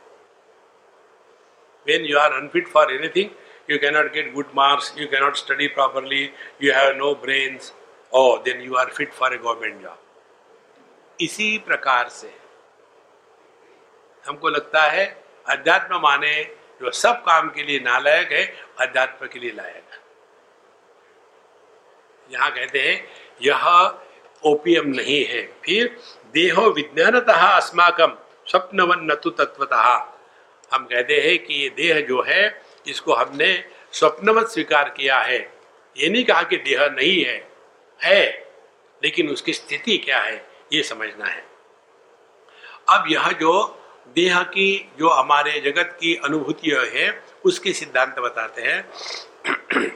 [1.87, 3.39] when you are unfit for anything
[3.71, 6.23] you cannot get good marks, you cannot study properly,
[6.63, 7.67] you have no brains,
[8.13, 9.99] oh, then you are fit for a government job.
[11.19, 12.33] इसी प्रकार से
[14.25, 15.05] हमको लगता है
[15.55, 16.33] अध्यात्म माने
[16.81, 18.45] जो सब काम के लिए नालायक है
[18.87, 19.99] अध्यात्म के लिए लायक
[22.31, 22.97] यहाँ कहते हैं
[23.43, 23.65] यह
[24.43, 25.97] ओपियम नहीं है। फिर
[26.35, 28.19] देहो विज्ञानतः अस्माकम।
[28.51, 29.83] स्वप्नवन नतु तत्वतः
[30.71, 33.53] हम कहते हैं कि ये देह जो है, इसको हमने
[33.93, 35.39] स्वप्नवत स्वीकार किया है।
[35.97, 37.37] ये नहीं कहा कि देह नहीं है
[38.01, 38.23] है,
[39.03, 41.45] लेकिन उसकी स्थिति क्या है, ये समझना है।
[42.89, 43.53] अब यह जो
[44.17, 49.93] देह की, जो हमारे जगत की अनुभूति है, उसके सिद्धांत बताते हैं।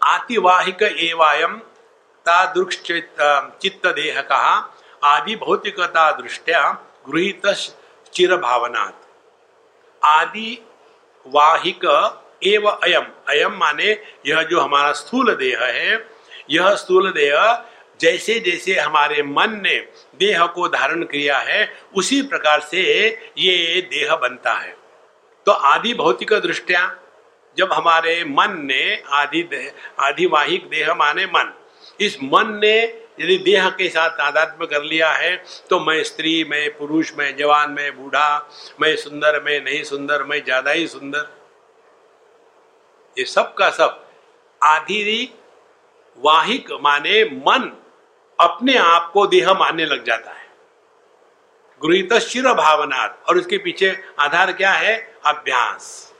[0.00, 1.56] आतिवाहिक एवायम
[2.26, 4.56] तादृक्ष चित्त देह कहा
[5.06, 6.60] आदि भौतिकता दृष्टिया
[7.08, 7.46] गृहित
[8.12, 9.04] चिर भावनात्
[10.02, 10.50] आदि
[11.26, 11.84] वाहिक
[12.44, 13.90] एव अयम। अयम माने
[14.26, 16.06] यह जो हमारा स्थूल देह है,
[16.50, 17.64] यह स्थूल देह
[18.00, 19.78] जैसे जैसे हमारे मन ने
[20.18, 22.82] देह को धारण किया है, उसी प्रकार से
[23.38, 24.76] ये देह बनता है।
[25.46, 26.84] तो आदि भौतिक दृष्टिया
[27.56, 29.48] जब हमारे मन ने आदि
[30.00, 31.52] आधिवाहिक देह माने मन,
[32.00, 35.36] इस मन ने यदि देह के साथ तादात्म्य कर लिया है
[35.70, 38.48] तो मैं स्त्री, मैं पुरुष, मैं जवान, मैं बूढ़ा,
[38.80, 41.28] मैं सुंदर, मैं नहीं सुंदर, मैं ज़्यादा ही सुंदर।
[43.16, 44.04] ये सब का सब
[44.60, 45.32] आधि
[46.18, 47.70] वाहिक माने मन
[48.38, 50.44] अपने आप को देह मानने लग जाता है।
[51.80, 54.96] गृहित शिर भावना और उसके पीछे आधार क्या है?
[55.26, 56.12] अभ्यास।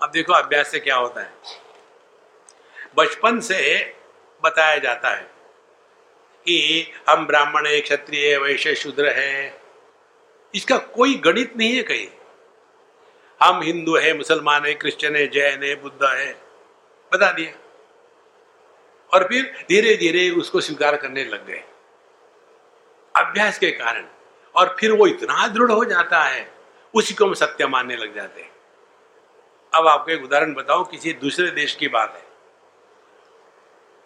[0.00, 1.32] अब देखो अभ्यास से क्या होता है।
[2.96, 3.58] बचपन से
[4.42, 5.28] बताया जाता है
[6.40, 9.62] कि हम ब्राह्मण है, क्षत्रिय है, वैश्य शूद्र है।
[10.54, 12.08] इसका कोई गणित नहीं है कहीं।
[13.42, 16.32] हम हिंदू है, मुसलमान है, क्रिश्चियन है, जैन है, बुद्ध है,
[17.12, 17.52] बता दिया।
[19.14, 21.64] और फिर धीरे धीरे उसको स्वीकार करने लग गए।
[23.16, 24.06] अभ्यास के कारण।
[24.54, 26.54] और फिर वो इतना दृढ़ हो जाता है,
[26.94, 28.52] उसी को हम सत्य मानने लग जाते हैं।
[29.74, 32.29] अब आपको एक उदाहरण बताओ किसी दूसरे देश की बात है।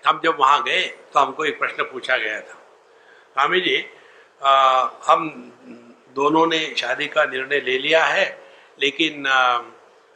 [0.06, 0.82] हम जब वहाँ गए
[1.12, 2.54] तो हमको एक प्रश्न पूछा गया था।
[3.36, 3.76] स्वामी जी
[4.42, 5.30] आ, हम
[6.16, 8.26] दोनों ने शादी का निर्णय ले लिया है
[8.80, 9.62] लेकिन आ,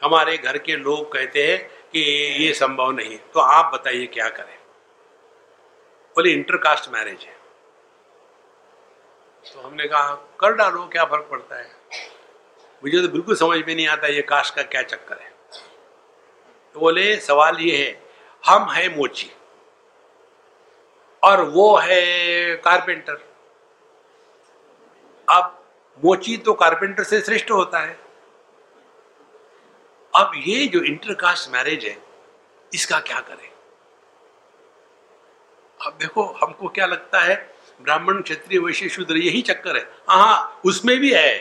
[0.01, 1.57] हमारे घर के लोग कहते हैं
[1.91, 2.01] कि
[2.43, 4.57] ये संभव नहीं तो आप बताइए क्या करें?
[6.15, 7.37] बोले इंटरकास्ट मैरिज है।
[9.45, 11.67] तो हमने कहा कर डालो क्या फ़र्क पड़ता है?
[12.83, 15.31] मुझे तो बिल्कुल समझ में नहीं आता ये कास्ट का क्या चक्कर है।
[16.75, 17.91] तो बोले सवाल ये है
[18.43, 19.29] हम है मोची।
[21.23, 23.27] और वो है कारपेंटर
[25.29, 25.55] अब
[26.05, 27.99] मोची तो कारपेंटर से श्रेष्ठ होता है।
[30.15, 31.97] अब ये जो इंटरकास्ट मैरिज है,
[32.73, 33.49] इसका क्या करें?
[35.85, 37.35] अब देखो, हमको क्या लगता है,
[37.81, 41.37] ब्राह्मण क्षत्रिय वैश्य शूद्र, यही चक्कर है। हाँ उसमें भी है।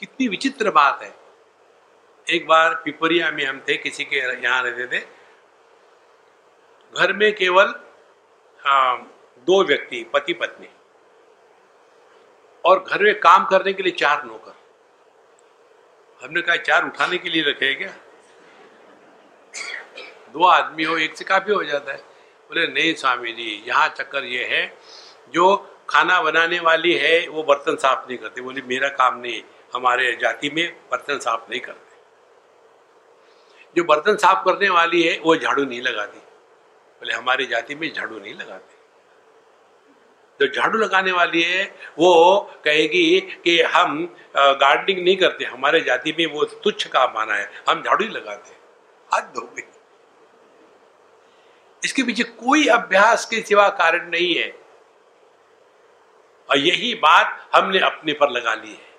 [0.00, 1.23] कितनी विचित्र बात है।
[2.26, 5.00] एक बार पिपरिया में हम थे किसी के यहाँ रहते थे।
[6.92, 7.74] घर में केवल
[8.62, 8.96] आ,
[9.46, 10.68] दो व्यक्ति पति पत्नी
[12.64, 14.54] और घर में काम करने के लिए चार नौकर।
[16.20, 17.92] हमने कहा चार उठाने के लिए रखे क्या?
[20.32, 24.24] दो आदमी हो एक से काफ़ी हो जाता है। बोले नहीं स्वामी जी यहाँ चक्कर
[24.24, 24.66] ये है
[25.34, 25.56] जो
[25.90, 29.42] खाना बनाने वाली है वो बर्तन साफ़ नहीं करते। बोले मेरा काम नहीं
[29.74, 31.83] हमारे जाति में बर्तन साफ़ नहीं करते।
[33.76, 38.18] जो बर्तन साफ़ करने वाली है, वो झाड़ू नहीं लगाती। बोले, हमारी जाति में झाड़ू
[38.18, 38.72] नहीं लगाते।
[40.40, 41.64] जो झाड़ू लगाने वाली है,
[41.98, 44.04] वो कहेगी कि हम
[44.36, 48.56] गार्डनिंग नहीं करते। हमारे जाति में वो तुच्छ काम माना है। हम झाड़ू ही लगाते
[49.10, 49.62] हाथ धो गई।
[51.82, 54.48] इसके पीछे कोई अभ्यास के सिवा कारण नहीं है।
[56.48, 58.92] और यही बात हमने अपने पर लगा ली है।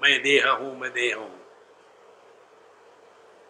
[0.00, 1.43] मैं देह हूँ, मैं देह हूँ।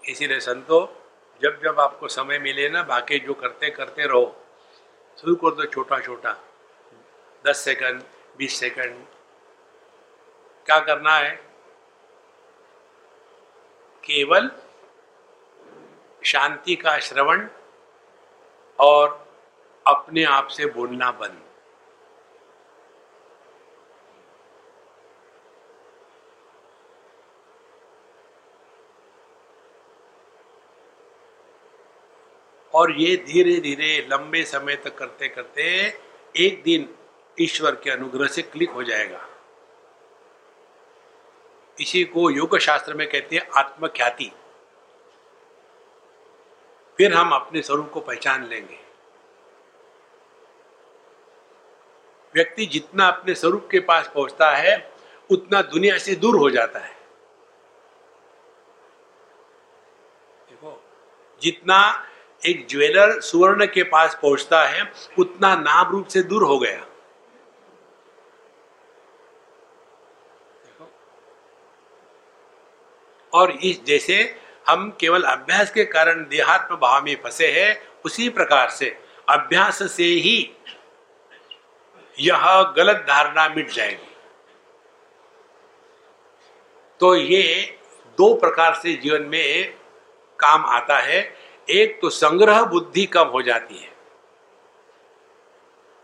[0.09, 1.03] इसीलिए संतो,
[1.43, 4.45] जब जब आपको समय मिले ना, बाकी जो करते करते रहो।
[5.21, 6.37] शुरू कर दो छोटा छोटा
[7.47, 8.03] दस सेकंड,
[8.37, 9.07] बीस सेकंड।
[10.67, 11.37] क्या करना है?
[14.05, 14.51] केवल
[16.25, 17.49] शांति का श्रवण
[18.81, 19.29] और
[19.87, 21.44] अपने आप से बोलना बंद।
[32.75, 35.63] और ये धीरे धीरे लंबे समय तक करते करते
[36.37, 36.95] एक दिन
[37.41, 39.29] ईश्वर के अनुग्रह से क्लिक हो जाएगा।
[41.81, 44.33] इसी को योग शास्त्र में कहते हैं आत्मख्याति।
[46.99, 48.79] फिर हम अपने स्वरूप को पहचान लेंगे।
[52.35, 54.93] व्यक्ति जितना अपने स्वरूप के पास पहुँचता है,
[55.31, 56.95] उतना दुनिया से दूर हो जाता है।
[60.51, 60.83] देखो,
[61.43, 62.09] जितना
[62.47, 66.87] एक ज्वेलर सुवर्ण के पास पहुँचता है, उतना नाम रूप से दूर हो गया।
[73.33, 78.71] और इस जैसे हम केवल अभ्यास के कारण देहात्म भाव में फंसे हैं, उसी प्रकार
[78.71, 78.97] से
[79.29, 80.51] अभ्यास से ही
[82.19, 84.11] यह गलत धारणा मिट जाएगी।
[87.01, 87.79] तो ये
[88.19, 89.75] दो प्रकार से जीवन में
[90.39, 93.93] काम आता है। एक तो संग्रह बुद्धि कम हो जाती है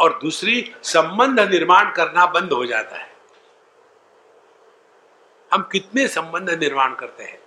[0.01, 3.09] और दूसरी संबंध निर्माण करना बंद हो जाता है।
[5.51, 7.39] हम कितने संबंध निर्माण करते हैं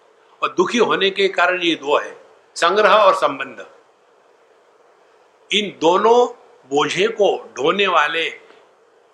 [0.42, 2.16] और दुखी होने के कारण ये दो है,
[2.56, 3.66] संग्रह और संबंध।
[5.52, 6.28] इन दोनों
[6.72, 8.30] बोझे को ढोने वाले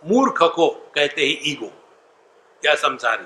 [0.03, 1.71] मूर्ख को कहते हैं ईगो
[2.63, 3.25] या संसारी।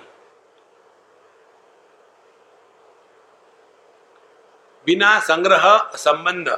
[4.88, 5.64] बिना संग्रह
[5.96, 6.50] संबंध।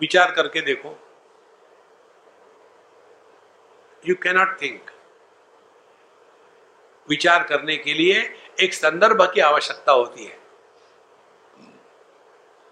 [0.00, 0.90] विचार करके देखो।
[4.08, 4.90] यू कैनॉट थिंक
[7.08, 8.20] विचार करने के लिए
[8.60, 10.38] एक संदर्भ की आवश्यकता होती है।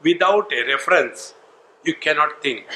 [0.04, 1.34] Without a reference
[1.88, 2.66] you cannot think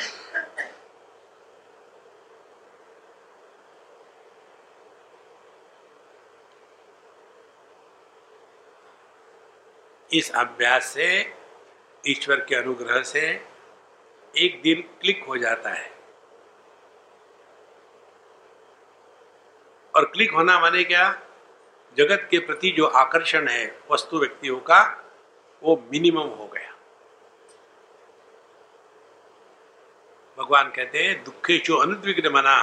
[10.11, 11.38] इस अभ्यास से
[12.07, 13.21] ईश्वर के अनुग्रह से
[14.35, 15.91] एक दिन क्लिक हो जाता है।
[19.95, 21.21] और क्लिक होना माने क्या?
[21.97, 24.81] जगत के प्रति जो आकर्षण है वस्तु व्यक्तियों का,
[25.63, 26.75] वो मिनिमम हो गया।
[30.39, 32.57] भगवान कहते हैं दुखे दुखेशु अनुद्विग्न मना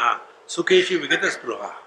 [0.48, 1.82] सुखेशु विगत स्पृहा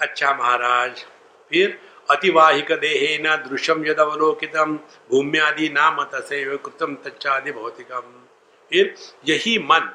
[0.00, 1.04] अच्छा महाराज,
[1.50, 4.74] फिर अतिवाहिक देहे न दृश्यम यद अवलोकितम
[5.10, 8.12] भूम्यादि नाम तसेव कृतम तच्चादि भौतिकम।
[8.72, 8.94] फिर
[9.28, 9.90] यही मन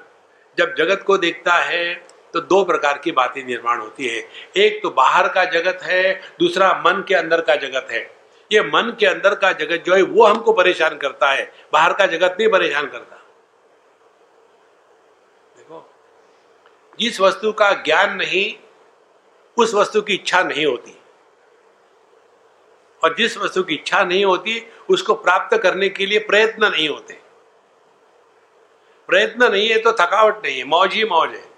[0.58, 1.94] जब जगत को देखता है
[2.34, 4.20] तो दो प्रकार की बातें निर्माण होती है।
[4.58, 8.00] एक तो बाहर का जगत है, दूसरा मन के अंदर का जगत है।
[8.52, 12.06] ये मन के अंदर का जगत जो है, वो हमको परेशान करता है। बाहर का
[12.06, 13.16] जगत नहीं परेशान करता।
[15.58, 15.84] देखो,
[17.00, 18.54] जिस वस्तु का ज्ञान नहीं,
[19.58, 20.98] उस वस्तु की इच्छा नहीं होती।
[23.04, 27.14] और जिस वस्तु की इच्छा नहीं होती, उसको प्राप्त करने के लिए प्रयत्न नहीं होते।
[29.08, 31.50] प्रयत्न नहीं है तो थकावट नहीं है, मौज ही मौज है।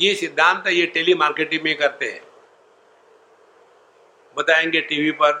[0.00, 2.22] ये सिद्धांत ये टेली मार्केटिंग में करते हैं।
[4.36, 5.32] बताएँगे टीवी पर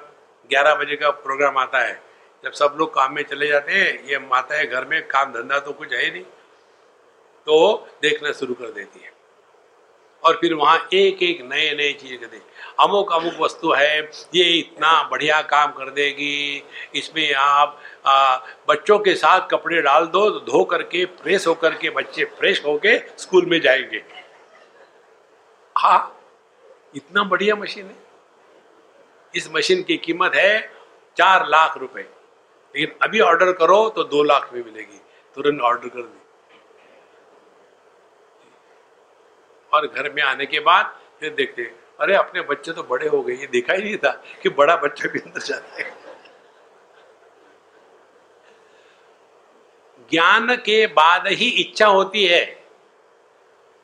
[0.50, 2.02] 11 बजे का प्रोग्राम आता है।
[2.44, 5.58] जब सब लोग काम में चले जाते हैं, ये माता है घर में, काम धंधा
[5.58, 6.22] तो कुछ है नहीं
[7.46, 9.15] तो देखना शुरू कर देती है।
[10.26, 12.40] और फिर वहाँ एक एक नए नए चीज़ करते
[12.80, 13.98] अमुक अमुक वस्तु है
[14.34, 16.62] ये इतना बढ़िया काम कर देगी।
[16.94, 18.36] इसमें आप आ,
[18.68, 23.46] बच्चों के साथ कपड़े डाल दो धो करके फ्रेश होकर के बच्चे फ्रेश होके स्कूल
[23.46, 24.02] में जाएँगे।
[25.78, 26.20] हाँ
[26.94, 27.96] इतना बढ़िया मशीन है।
[29.34, 30.58] इस मशीन की कीमत है
[31.16, 35.00] चार लाख रुपए। लेकिन अभी ऑर्डर करो तो दो लाख में मिलेगी।
[35.36, 36.25] तुरंत ऑर्डर कर दी
[39.76, 41.62] और घर में आने के बाद फिर देखते
[42.00, 44.10] अरे अपने बच्चे तो बड़े हो गए, ये देखा ही नहीं था
[44.42, 45.94] कि बड़ा बच्चा भी अंदर जाता है।
[50.10, 52.44] ज्ञान के बाद ही इच्छा होती है।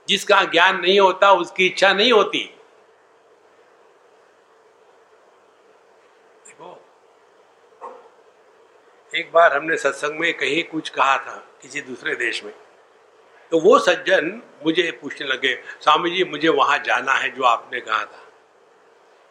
[0.09, 2.45] जिसका ज्ञान नहीं होता, उसकी इच्छा नहीं होती।
[6.47, 6.83] देखो,
[9.15, 12.55] एक बार हमने सत्संग में कहीं कुछ कहा था किसी दूसरे देश में।
[13.53, 18.05] तो वो सज्जन मुझे पूछने लगे, स्वामी जी, मुझे वहाँ जाना है, जो आपने कहा
[18.05, 18.33] था।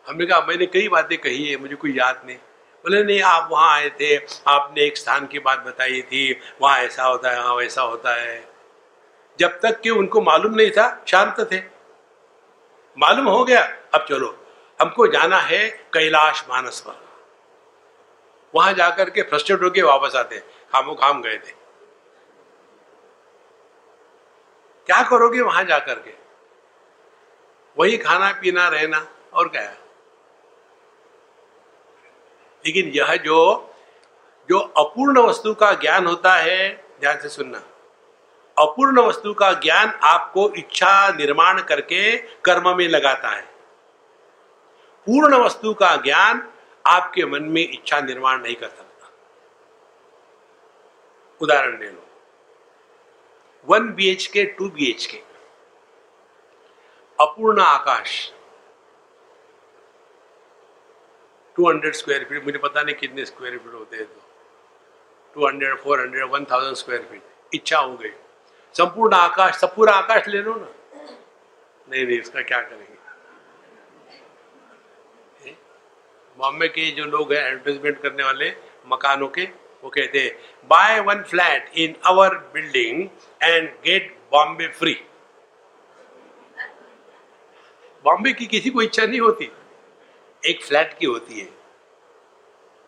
[0.07, 3.75] हमने कहा, मैंने कई बातें कही है, मुझे कोई याद नहीं। बोले, नहीं, आप वहाँ
[3.75, 4.17] आए थे,
[4.47, 8.49] आपने एक स्थान की बात बताई थी, वहाँ ऐसा होता है, वहाँ वैसा होता है।
[9.39, 11.59] जब तक कि उनको मालूम नहीं था, शांत थे।
[12.97, 13.63] मालूम हो गया,
[13.93, 14.45] अब चलो,
[14.81, 17.03] हमको जाना है कैलाश मानस पर।
[18.55, 21.60] वहाँ जाकर के फ्रस्ट्रेट होके वापस आते खामो खाम गए थे।
[24.85, 26.13] क्या करोगे वहाँ जाकर के?
[27.79, 29.77] वही खाना, पीना, रहना और क्या है?
[32.65, 33.67] लेकिन यह जो
[34.49, 37.63] जो अपूर्ण वस्तु का ज्ञान होता है, ध्यान से सुनना।
[38.59, 43.41] अपूर्ण वस्तु का ज्ञान आपको इच्छा निर्माण करके कर्म में लगाता है।
[45.05, 46.53] पूर्ण वस्तु का ज्ञान
[46.87, 49.11] आपके मन में इच्छा निर्माण नहीं कर सकता।
[51.41, 52.10] उदाहरण ले लो।
[53.65, 55.17] One B H K two B H K
[57.19, 58.31] अपूर्ण आकाश
[61.55, 64.19] 200 स्क्वायर फीट मुझे पता नहीं कितने स्क्वायर फीट होते हैं तो।
[65.35, 68.11] 200, 400, 1000 स्क्वायर फीट इच्छा हो गई।
[68.75, 70.71] संपूर्ण आकाश सब पूरा आकाश ले लो ना।
[71.87, 72.87] नहीं नहीं इसका क्या करेंगे?
[76.37, 78.49] बॉम्बे के जो लोग हैं एडवर्टाइजमेंट करने वाले
[78.87, 79.45] मकानों के
[79.89, 83.09] कहते हैं buy one flat in our building
[83.43, 85.03] and get Bombay free
[88.03, 89.51] Bombay की किसी को इच्छा नहीं होती।
[90.45, 91.49] एक फ्लैट की होती है।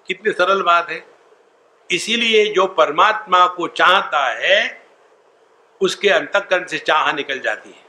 [0.07, 1.07] कितनी सरल बात है।
[1.91, 4.87] इसीलिए जो परमात्मा को चाहता है,
[5.81, 7.83] उसके अंतकरण से चाह निकल जाती है।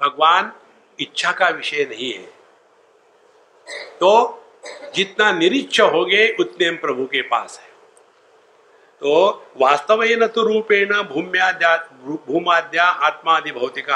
[0.00, 0.52] भगवान
[1.00, 2.32] इच्छा का विषय नहीं है।
[3.98, 4.42] तो
[4.94, 7.74] जितना निरीक्ष हो गए उतने हम प्रभु के पास है।
[9.02, 11.76] तो वास्तव न तो रूपेण भूम्याद्या,
[12.26, 13.86] भूमाद्या आत्मादि भौतिक,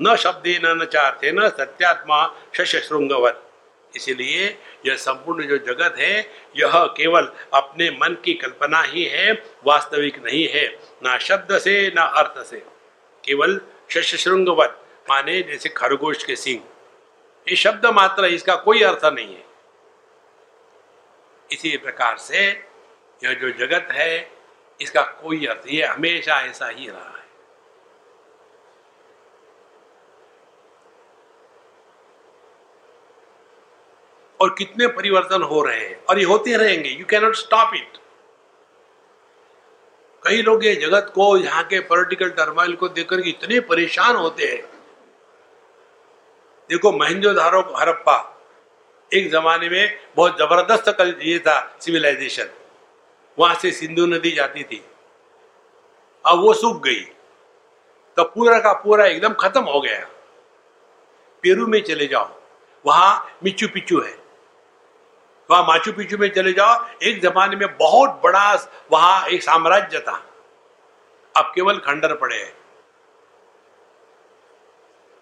[0.00, 3.42] न शब्दे न चार्थे न सत्यात्मा शशृंगवत
[3.96, 4.46] इसीलिए
[4.86, 6.18] यह संपूर्ण जो जगत है,
[6.56, 9.32] यह केवल अपने मन की कल्पना ही है,
[9.66, 10.66] वास्तविक नहीं है,
[11.04, 12.62] ना शब्द से, ना अर्थ से।
[13.24, 13.60] केवल
[13.90, 16.62] शशृंगवत माने जैसे खरगोश के सिंह।
[17.46, 19.45] ये शब्द मात्र, इसका कोई अर्थ नहीं है।
[21.50, 22.46] इसी प्रकार से
[23.22, 24.30] यह जो जगत है,
[24.80, 27.24] इसका कोई अर्थ ये हमेशा ऐसा ही रहा है।
[34.40, 37.98] और कितने परिवर्तन हो रहे हैं, और ये होते रहेंगे यू कैनॉट स्टॉप इट
[40.22, 44.64] कई लोग ये जगत को, यहाँ के पॉलिटिकल टर्माइल को देखकर इतने परेशान होते हैं।
[46.70, 48.16] देखो महेंद्र धारो हरप्पा
[49.14, 52.48] एक जमाने में बहुत ज़बरदस्त कल ये था सिविलाइजेशन
[53.38, 54.84] वहाँ से सिंधु नदी जाती थी।
[56.26, 57.00] अब वो सूख गई।
[58.16, 59.98] तो पूरा का पूरा एकदम खत्म हो गया।
[61.42, 62.28] पेरू में चले जाओ।
[62.86, 64.14] वहाँ मिचू पिचू है।
[65.50, 68.54] वहाँ माचू पिचू में चले जाओ। एक जमाने में बहुत बड़ा
[68.92, 70.16] वहाँ एक साम्राज्य था।
[71.36, 72.52] अब केवल खंडर पड़े हैं।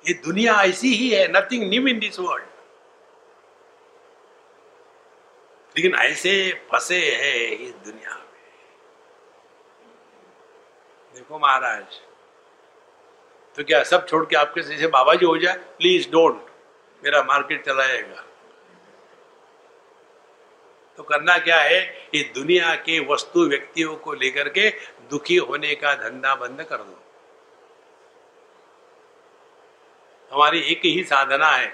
[0.09, 2.45] ये दुनिया ऐसी ही है nothing new in this world
[5.75, 6.33] लेकिन ऐसे
[6.73, 8.25] फंसे हैं इस दुनिया में।
[11.15, 12.01] देखो महाराज
[13.57, 15.55] तो क्या सब छोड़ के आपके जैसे बाबा जी हो जाए?
[15.55, 16.47] प्लीज़ डोंट
[17.03, 18.25] मेरा मार्केट चला जाएगा
[20.99, 22.09] तो करना क्या है?
[22.15, 24.69] इस दुनिया के वस्तु व्यक्तियों को लेकर के
[25.11, 27.01] दुखी होने का धंधा बंद कर दो।
[30.31, 31.69] हमारी एक ही साधना है,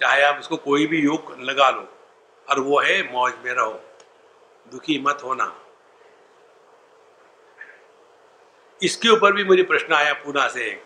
[0.00, 1.88] चाहे आप उसको कोई भी योग लगा लो।
[2.50, 3.80] और वो है मौज में रहो।
[4.72, 5.62] दुखी मत होना।
[8.82, 10.82] इसके ऊपर भी मुझे प्रश्न आया पूना से।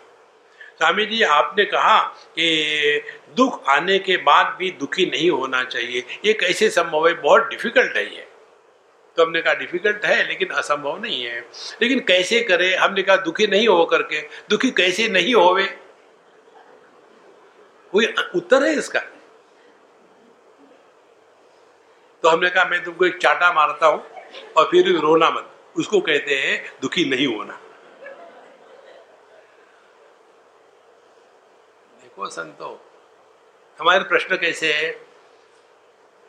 [0.77, 3.03] स्वामी जी, आपने कहा कि
[3.35, 7.13] दुख आने के बाद भी दुखी नहीं होना चाहिए। ये कैसे संभव है?
[7.13, 8.27] बहुत डिफ़िकल्ट है ये।
[9.17, 11.41] तो हमने कहा डिफ़िकल्ट है, लेकिन असंभव नहीं है।
[11.81, 12.75] लेकिन कैसे करे?
[12.75, 15.65] हमने कहा, दुखी नहीं हो करके। दुखी कैसे नहीं होवे?
[17.91, 19.01] कोई उत्तर है इसका?
[22.23, 24.03] तो हमने कहा, मैं तुमको एक चाटा मारता हूँ
[24.57, 27.53] और फिर रोना मत। उसको कहते हैं, दुखी नहीं होना।
[32.01, 32.79] देखो संतो,
[33.79, 34.89] हमारे प्रश्न कैसे है?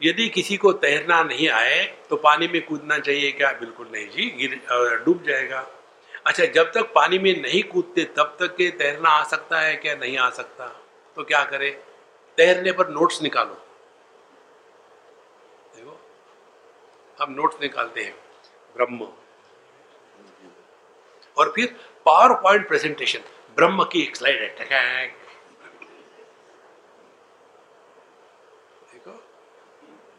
[0.00, 3.50] यदि किसी को तैरना नहीं आए तो पानी में कूदना चाहिए क्या?
[3.52, 5.66] बिल्कुल नहीं जी, गिर डूब जाएगा।
[6.26, 9.94] अच्छा जब तक पानी में नहीं कूदते, तब तक के तैरना आ सकता है क्या?
[9.94, 10.66] नहीं आ सकता।
[11.16, 11.70] तो क्या करे?
[12.38, 13.54] तैरने पर नोट्स निकालो
[15.74, 15.98] देखो
[17.18, 18.14] हम नोट्स निकालते हैं,
[18.76, 19.08] ब्रह्म।
[21.36, 23.20] और फिर पावर पॉइंट प्रेजेंटेशन
[23.56, 25.06] ब्रह्म की एक स्लाइड है
[28.92, 29.12] देखो,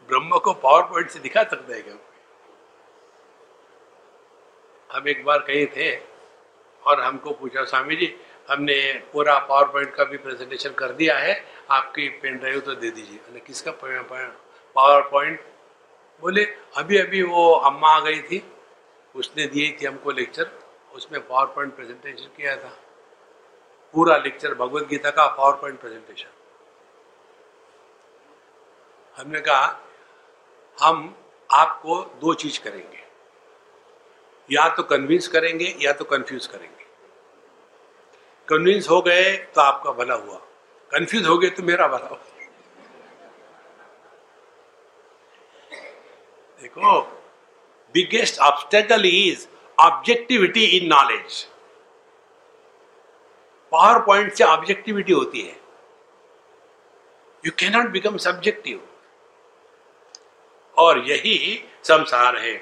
[0.08, 1.94] ब्रह्म को पावर पॉइंट से दिखा सकता है क्या?
[4.90, 5.94] हम एक बार कहीं थे
[6.82, 8.14] और हमको पूछा, स्वामी जी,
[8.48, 8.76] हमने
[9.12, 11.34] पूरा पावर पॉइंट का भी प्रेजेंटेशन कर दिया है,
[11.70, 13.70] आपकी पेन ड्राइव तो दे दीजिए। किसका
[14.76, 15.40] पावर पॉइंट
[16.20, 16.44] बोले,
[16.76, 18.42] अभी अभी वो अम्मा आ गई थी।
[19.14, 20.50] उसने दी थी हमको लेक्चर
[20.94, 22.72] उसमें पावर पॉइंट प्रेजेंटेशन किया था।
[23.94, 26.28] पूरा लेक्चर भगवत गीता का पावर पॉइंट प्रेजेंटेशन
[29.16, 29.80] हमने कहा,
[30.78, 31.16] हम
[31.50, 33.02] आपको दो चीज़ करेंगे।
[34.50, 36.84] या तो कन्विंस करेंगे, या तो कंफ्यूज करेंगे।
[38.48, 40.36] कन्विंस हो गए तो आपका भला हुआ।
[40.90, 42.18] कंफ्यूज हो गए तो मेरा भला हुआ।
[46.64, 47.00] देखो
[47.94, 49.46] biggest obstacle is
[49.78, 51.42] objectivity in knowledge
[53.72, 55.56] power point से ऑब्जेक्टिविटी होती है।
[57.44, 58.80] यू कैनॉट बिकम सब्जेक्टिव
[60.76, 61.36] और यही
[61.84, 62.56] संसार है।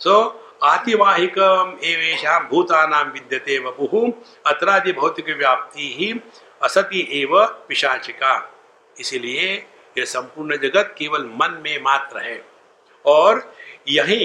[0.00, 0.14] सो
[0.62, 1.38] आतिवाहिक
[1.84, 4.12] एवेशा भूतानाम विद्यते वपु,
[4.46, 6.08] अत्रादि भौतिक व्याप्ति ही
[6.62, 8.32] असति एव पिशाचिका।
[9.00, 9.52] इसलिए
[9.98, 12.51] यह संपूर्ण जगत केवल मन में मात्र है।
[13.06, 13.54] और
[13.88, 14.24] यही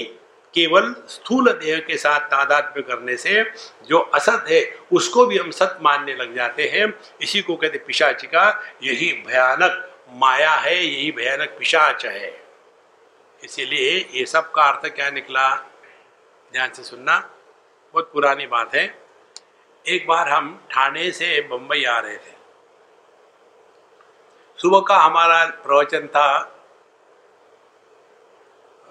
[0.53, 3.43] केवल स्थूल देह के साथ तादात्म्य करने से
[3.89, 8.63] जो असत है, उसको भी हम सत मानने लग जाते हैं। इसी को कहते पिशाचिका
[8.83, 12.43] यही भयानक माया है, यही भयानक पिशाच है।
[13.43, 15.55] इसीलिए ये सब का अर्थ क्या निकला?
[16.51, 17.19] ध्यान से सुनना।
[17.93, 19.01] बहुत पुरानी बात है।
[19.87, 22.37] एक बार हम ठाणे से बंबई आ रहे थे।
[24.57, 26.53] सुबह का हमारा प्रवचन था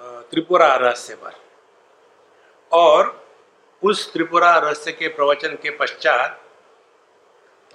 [0.00, 1.32] त्रिपुरा रहस्य पर
[2.72, 3.24] और
[3.82, 6.40] उस त्रिपुरा रहस्य के प्रवचन के पश्चात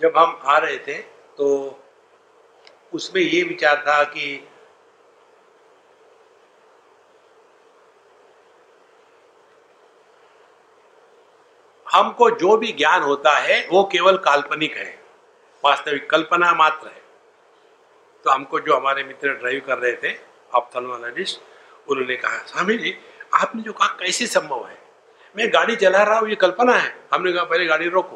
[0.02, 0.98] जब हम आ रहे थे
[1.38, 1.48] तो
[2.94, 4.48] उसमें ये विचार था कि
[11.88, 14.90] हमको जो भी ज्ञान होता है, वो केवल काल्पनिक है,
[15.64, 17.02] वास्तविक कल्पना मात्र है।
[18.26, 20.16] तो हमको जो हमारे मित्र ड्राइव कर रहे थे
[20.54, 21.42] ऑप्थोलमोलॉजिस्ट
[21.90, 22.98] उन्होंने कहा, स्वामी जी,
[23.34, 24.82] आपने जो कहा, कैसे संभव है?
[25.38, 28.16] मैं गाड़ी चला रहा हूँ, ये कल्पना है। हमने कहा, पहले गाड़ी रोको।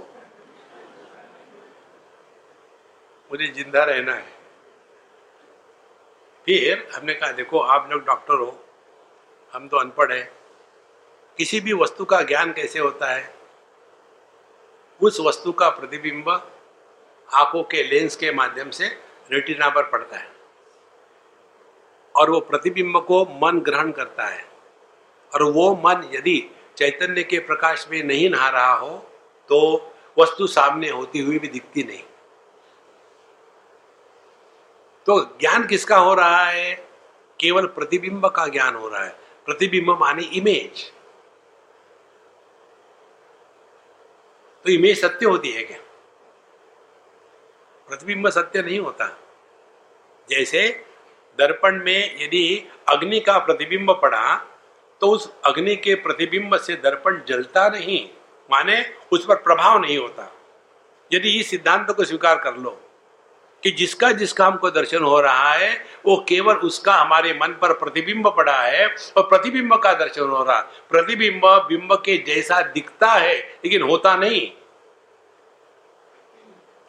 [3.31, 4.35] मुझे ज़िंदा रहना है।
[6.45, 8.65] फिर हमने कहा, देखो, आप लोग डॉक्टर हो,
[9.53, 10.33] हम तो अनपढ़ है।
[11.37, 13.35] किसी भी वस्तु का ज्ञान कैसे होता है?
[15.01, 16.29] उस वस्तु का प्रतिबिंब
[17.33, 18.85] आँखों के लेंस के माध्यम से
[19.31, 20.34] रेटिना पर पड़ता है।
[22.15, 24.45] और वो प्रतिबिंब को मन ग्रहण करता है।
[25.33, 26.39] और वो मन यदि
[26.77, 28.97] चैतन्य के प्रकाश में नहीं नहा रहा हो
[29.49, 29.59] तो
[30.17, 32.03] वस्तु सामने होती हुई भी दिखती नहीं।
[35.07, 36.73] तो ज्ञान किसका हो रहा है?
[37.39, 40.91] केवल प्रतिबिंब का ज्ञान हो रहा है। प्रतिबिंब माने इमेज
[44.65, 45.77] तो इमेज सत्य होती है क्या?
[47.87, 49.07] प्रतिबिंब सत्य नहीं होता।
[50.29, 50.61] जैसे
[51.39, 54.35] दर्पण में यदि अग्नि का प्रतिबिंब पड़ा
[55.01, 58.07] तो उस अग्नि के प्रतिबिंब से दर्पण जलता नहीं,
[58.49, 60.31] माने उस पर प्रभाव नहीं होता।
[61.11, 62.69] यदि इस सिद्धांत को स्वीकार कर लो,
[63.63, 65.73] कि जिसका जिसका हमको दर्शन हो रहा है,
[66.05, 70.59] वो केवल उसका हमारे मन पर प्रतिबिंब पड़ा है, और प्रतिबिंब का दर्शन हो रहा।
[70.89, 74.51] प्रतिबिंब, बिंब के जैसा दिखता है, लेकिन होता नहीं।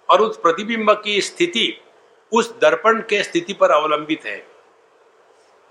[0.09, 1.67] और उस प्रतिबिंब की स्थिति
[2.33, 4.37] उस दर्पण के स्थिति पर अवलंबित है।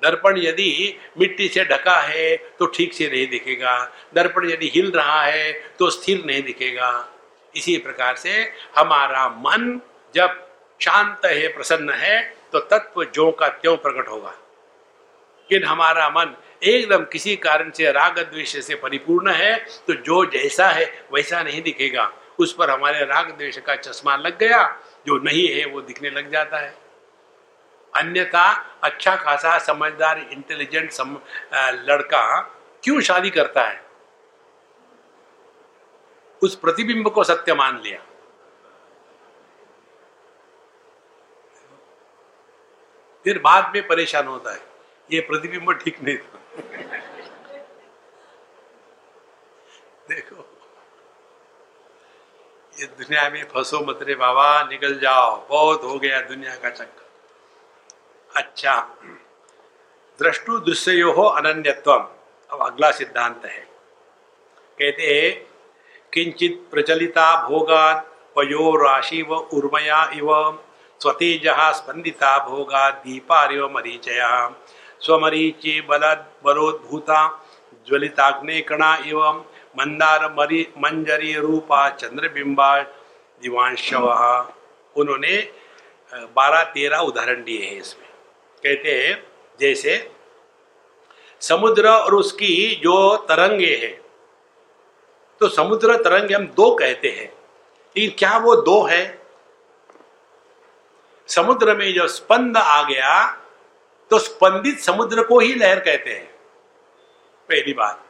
[0.01, 3.77] दर्पण यदि मिट्टी से ढका है तो ठीक से नहीं दिखेगा।
[4.15, 6.89] दर्पण यदि हिल रहा है तो स्थिर नहीं दिखेगा।
[7.55, 8.31] इसी प्रकार से
[8.77, 9.79] हमारा मन
[10.15, 10.41] जब
[10.79, 12.21] शांत है, प्रसन्न है
[12.53, 18.19] तो तत्व जो का त्यों प्रकट होगा। लेकिन हमारा मन एकदम किसी कारण से राग
[18.21, 19.55] द्वेष से परिपूर्ण है
[19.87, 24.37] तो जो जैसा है, वैसा नहीं दिखेगा। उस पर हमारे राग द्वेष का चश्मा लग
[24.39, 24.63] गया
[25.05, 26.73] जो नहीं है वो दिखने लग जाता है।
[27.93, 28.51] अन्यथा
[28.83, 31.17] अच्छा खासा समझदार इंटेलिजेंट सम,
[31.53, 32.41] लड़का
[32.83, 33.83] क्यों शादी करता है?
[36.43, 37.99] उस प्रतिबिंब को सत्य मान लिया।
[43.23, 44.61] फिर बाद में परेशान होता है
[45.11, 46.39] ये प्रतिबिंब ठीक नहीं था।
[50.09, 50.44] देखो
[52.79, 57.05] ये दुनिया में फंसो मत रे बाबा, निकल जाओ। बहुत हो गया दुनिया का चक्कर।
[58.35, 58.95] अच्छा।
[60.19, 61.91] दृष्टु दृश्यो हो अनन्यत्व।
[62.51, 63.67] अब अगला सिद्धांत है।
[64.79, 65.47] कहते हैं,
[66.13, 67.95] किंचित प्रचलिता भोगान,
[68.35, 70.59] पयो राशि व उर्मया इव,
[70.99, 74.49] स्वतेज स्पंदिता भोगा दीपारिव मरीचया।
[74.99, 77.45] स्वमरीचि बल बलोद्भूता,
[77.87, 79.45] ज्वलिताग्ने कणा एवं
[79.77, 82.81] मंदार मरी मंजरी रूपा चंद्रबिंबा
[83.41, 85.35] दिवांश उन्होंने
[86.35, 88.07] बारह तेरह उदाहरण दिए हैं इसमें।
[88.63, 89.27] कहते हैं,
[89.59, 90.11] जैसे,
[91.41, 92.95] समुद्र और उसकी जो
[93.29, 93.95] तरंगे हैं।
[95.41, 97.33] तो समुद्र तरंग हम दो कहते हैं,
[97.95, 99.03] लेकिन क्या वो दो है?
[101.29, 103.13] समुद्र में जो स्पंद आ गया
[104.11, 106.25] तो स्पंदित समुद्र को ही लहर कहते हैं।
[107.49, 108.01] पहली बात।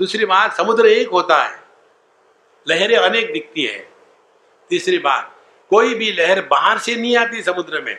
[0.00, 1.62] दूसरी बात, समुद्र एक होता है।
[2.68, 3.92] लहरें अनेक दिखती है।
[4.70, 5.36] तीसरी बात,
[5.70, 7.96] कोई भी लहर बाहर से नहीं आती समुद्र में।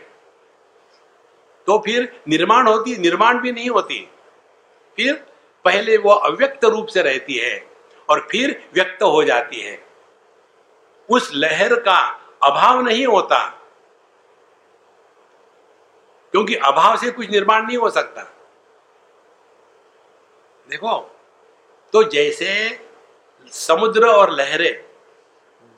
[1.67, 4.09] तो फिर निर्माण होती, निर्माण भी नहीं होती।
[4.97, 5.13] फिर
[5.65, 7.67] पहले वो अव्यक्त रूप से रहती है
[8.09, 9.83] और फिर व्यक्त हो जाती है।
[11.09, 11.99] उस लहर का
[12.43, 13.47] अभाव नहीं होता,
[16.33, 18.23] क्योंकि अभाव से कुछ निर्माण नहीं हो सकता।
[20.69, 21.10] देखो
[21.93, 22.53] तो जैसे
[23.53, 24.73] समुद्र और लहरें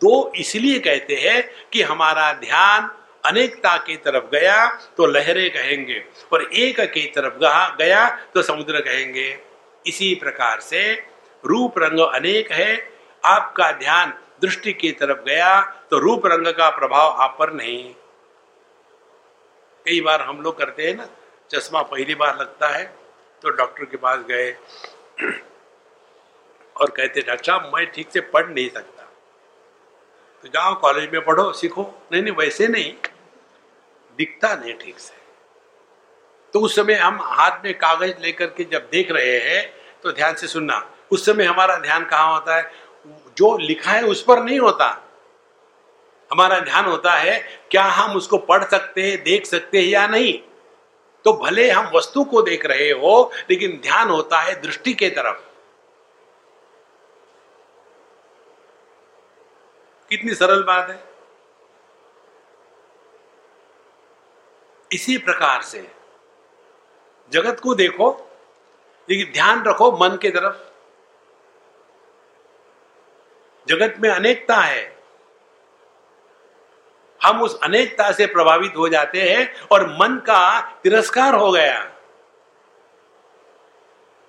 [0.01, 1.41] दो इसलिए कहते हैं
[1.74, 2.89] कि हमारा ध्यान
[3.24, 4.66] अनेकता की तरफ़ गया
[4.97, 6.03] तो लहरें कहेंगे
[6.34, 7.38] और एक की तरफ़
[7.78, 9.28] गया तो समुद्र कहेंगे।
[9.86, 10.91] इसी प्रकार से
[11.43, 12.76] रूप रंग अनेक है,
[13.24, 15.61] आपका ध्यान दृष्टि की तरफ़ गया
[15.91, 17.93] तो रूप रंग का प्रभाव आप पर नहीं।
[19.86, 21.07] कई बार हम लोग करते हैं ना,
[21.51, 22.84] चश्मा पहली बार लगता है
[23.43, 24.51] तो डॉक्टर के पास गए।
[26.82, 29.03] और कहते, डॉक्टर साहब, मैं ठीक से पढ़ नहीं सकता।
[30.41, 32.93] तो जाओ कॉलेज में पढ़ो, सीखो। नहीं नहीं, वैसे नहीं।
[34.17, 35.13] दिखता नहीं ठीक से।
[36.53, 40.34] तो उस समय हम हाथ में कागज़ लेकर के जब देख रहे हैं तो ध्यान
[40.34, 42.71] से सुनना। उस समय हमारा ध्यान कहाँ होता है?
[43.07, 45.09] जो लिखा है उस पर नहीं होता।
[46.32, 50.39] हमारा ध्यान होता है, क्या हम उसको पढ़ सकते हैं, देख सकते हैं या नहीं?
[51.26, 55.53] तो भले हम वस्तु को देख रहे हो, लेकिन ध्यान होता है दृष्टि के तरफ़।
[60.18, 61.03] कितनी सरल बात है।
[64.91, 65.91] इसी प्रकार से
[67.32, 68.32] जगत को देखो,
[69.09, 70.55] लेकिन ध्यान रखो मन के तरफ़।
[73.68, 75.03] जगत में अनेकता है।
[77.24, 81.93] हम उस अनेकता से प्रभावित हो जाते हैं और मन का तिरस्कार हो गया।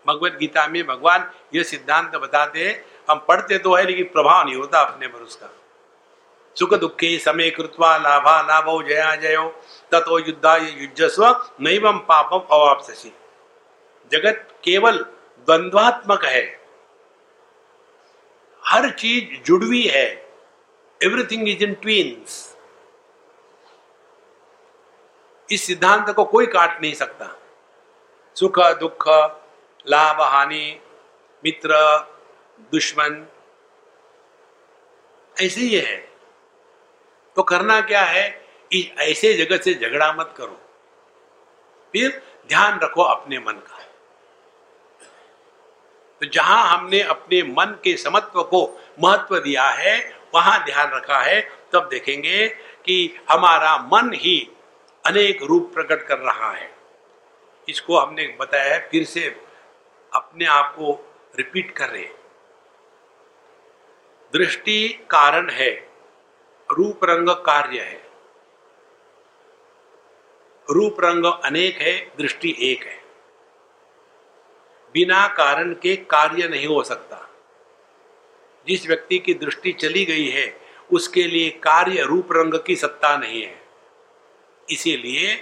[0.06, 4.56] भगवत गीता में भगवान यह सिद्धांत बताते हैं, हम पढ़ते तो है, लेकिन प्रभाव नहीं
[4.56, 5.46] होता अपने पर उसका।
[6.58, 9.48] सुख दुखे समय कृत्वा लाभा लाभो जया जयो।
[9.94, 13.12] तथो युद्धा युजस्व नैवम पापम अवापसी
[14.12, 14.98] जगत केवल
[15.46, 16.60] द्वंद्वात्मक है।
[18.64, 20.06] हर चीज़ जुड़वी है।
[21.02, 22.56] एवरीथिंग इज़ इन ट्वीन्स
[25.50, 27.26] इस सिद्धांत को कोई काट नहीं सकता।
[28.36, 29.08] सुख, दुख,
[29.86, 30.80] लाभ, हानि,
[31.44, 31.98] मित्र,
[32.72, 33.26] दुश्मन,
[35.40, 36.13] ऐसे ही है।
[37.36, 40.60] तो करना क्या है इस ऐसे जगत से झगड़ा मत करो।
[41.92, 43.78] फिर ध्यान रखो अपने मन का।
[46.20, 51.40] तो जहाँ हमने अपने मन के समत्व को महत्व दिया है, वहाँ ध्यान रखा है,
[51.72, 52.48] तब देखेंगे
[52.84, 54.50] कि हमारा मन ही
[55.06, 56.74] अनेक रूप प्रकट कर रहा है।
[57.68, 59.40] इसको हमने बताया है, फिर से
[60.12, 62.08] अपने आप को रिपीट कर रहे
[64.32, 65.93] दृष्टि कारण है।
[66.70, 68.10] रूप रंग कार्य है।
[70.70, 73.04] रूप रंग अनेक है, दृष्टि एक है।
[74.92, 77.30] बिना कारण के कार्य नहीं हो सकता।
[78.68, 80.60] जिस व्यक्ति की दृष्टि चली गई है,
[80.92, 83.62] उसके लिए कार्य रूप रंग की सत्ता नहीं है।
[84.70, 85.34] इसीलिए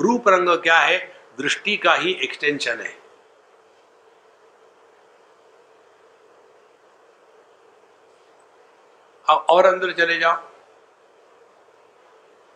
[0.00, 1.20] रूप रंग क्या है?
[1.38, 3.00] दृष्टि का ही एक्सटेंशन है।
[9.30, 10.49] अब और अंदर चले जाओ।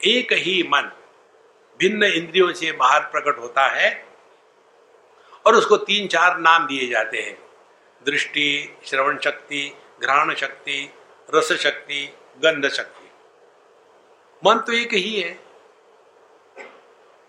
[0.05, 0.90] एक ही मन
[1.80, 3.90] भिन्न इंद्रियों से बाहर प्रकट होता है
[5.46, 7.36] और उसको तीन चार नाम दिए जाते हैं।
[8.02, 10.90] दृष्टि, श्रवण शक्ति, घ्राण शक्ति,
[11.28, 12.05] रस शक्ति,
[12.42, 13.11] गंध शक्ति।
[14.42, 15.32] मन तो एक ही है।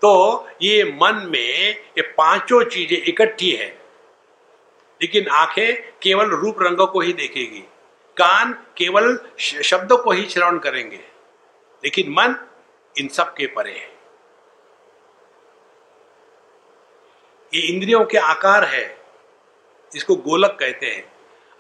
[0.02, 3.68] तो ये मन में ये पाँचों चीज़ें इकट्ठी है,
[5.02, 7.60] लेकिन आँखें केवल रूप रंग को ही देखेगी।
[8.18, 11.00] कान केवल शब्दों को ही श्रवण करेंगे,
[11.84, 12.36] लेकिन मन
[12.98, 13.94] इन सब के परे है।
[17.54, 18.86] ये इंद्रियों के आकार है,
[19.96, 21.12] इसको गोलक कहते हैं।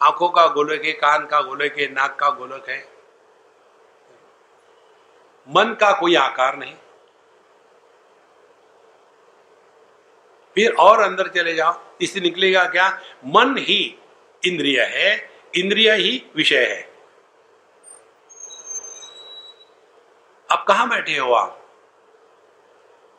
[0.01, 2.79] आँखों का गोलक है, कान का गोलक है, नाक का गोलक है।
[5.47, 6.75] मन का कोई आकार नहीं।
[10.55, 12.89] फिर और अंदर चले जाओ, इससे निकलेगा क्या?
[13.25, 13.99] मन ही
[14.43, 16.94] इंद्रिय है, इंद्रिय ही विषय है।
[20.55, 21.61] अब कहाँ बैठे हो आप?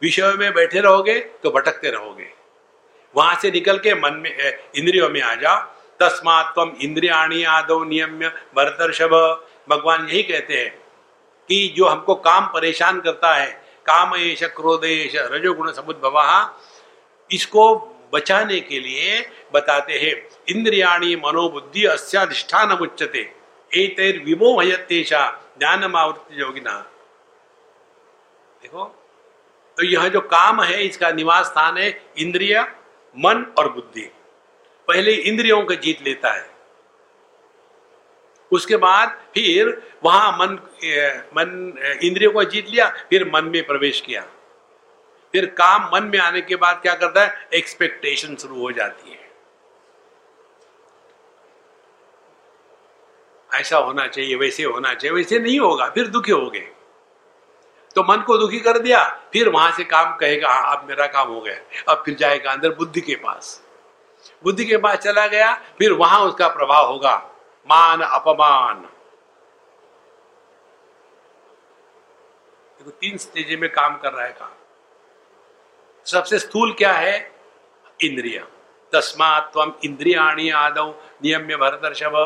[0.02, 2.28] विषय में बैठे रहोगे तो भटकते रहोगे।
[3.14, 4.30] वहाँ से निकल के मन में
[4.76, 5.56] इंद्रियों में आ जाओ
[6.00, 9.14] तस्मात तम इंद्रियाणी आदो नियम्य भरतर्षभ।
[9.68, 10.70] भगवान यही कहते हैं
[11.48, 13.50] कि जो हमको काम परेशान करता है,
[13.86, 16.18] काम एश क्रोधेश रजोगुण समुद्भव
[17.30, 17.76] इसको
[18.14, 19.20] बचाने के लिए
[19.54, 20.14] बताते हैं,
[20.48, 25.26] इंद्रियाणी मनोबुद्धि अस्याधिष्ठान उच्चते विमोहयतेशा
[25.58, 26.74] ज्ञानमावृत्ति योगिना
[28.66, 28.84] देखो
[29.76, 31.88] तो यह जो काम है, इसका निवास स्थान है
[32.18, 32.60] इंद्रिय,
[33.16, 34.02] मन और बुद्धि।
[34.88, 36.48] पहले इंद्रियों को जीत लेता है।
[38.52, 39.70] उसके बाद फिर
[40.04, 40.54] वहाँ मन
[41.36, 44.22] मन इंद्रियों को जीत लिया, फिर मन में प्रवेश किया।
[45.34, 47.48] फिर काम मन में आने के बाद क्या करता है?
[47.54, 49.24] एक्सपेक्टेशन शुरू हो जाती है।
[53.50, 56.72] ऐसा होना चाहिए, वैसे होना चाहिए, वैसे नहीं होगा, फिर दुखी हो गए
[57.96, 61.28] तो मन को दुखी कर दिया, फिर वहाँ से काम कहेगा हाँ अब मेरा काम
[61.28, 61.54] हो गया,
[61.88, 63.62] अब फिर जाएगा अंदर बुद्धि के पास।
[64.44, 67.16] बुद्धि के पास चला गया, फिर वहाँ उसका प्रभाव होगा,
[67.68, 68.80] मान अपमान।
[72.78, 74.52] देखो, तीन स्टेज में काम कर रहा है काम।
[76.06, 77.32] सबसे स्थूल क्या है?
[78.00, 78.38] इंद्रिय।
[78.92, 80.94] तस्मात तम इंद्रियाणी आदव
[81.24, 82.24] नियम्य भरदर्शव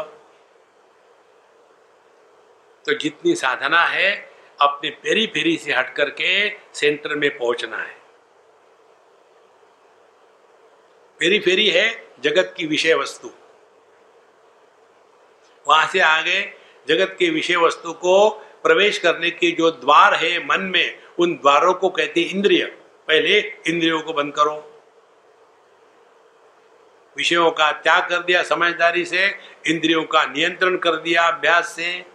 [2.84, 4.29] तो जितनी साधना है
[4.60, 8.00] अपने पेरी फेरी से हट करके सेंटर में पहुँचना है।
[11.18, 13.30] पेरी फेरी है जगत की विषय वस्तु।
[15.68, 16.52] वहाँ से आगे
[16.88, 18.30] जगत के विषय वस्तु को
[18.62, 22.66] प्रवेश करने के जो द्वार है मन में, उन द्वारों को कहते इंद्रिय।
[23.08, 24.82] पहले इंद्रियों को बंद करो।
[27.16, 32.06] विषयों का त्याग कर दिया, समझदारी से इंद्रियों का नियंत्रण कर दिया, अभ्यास से।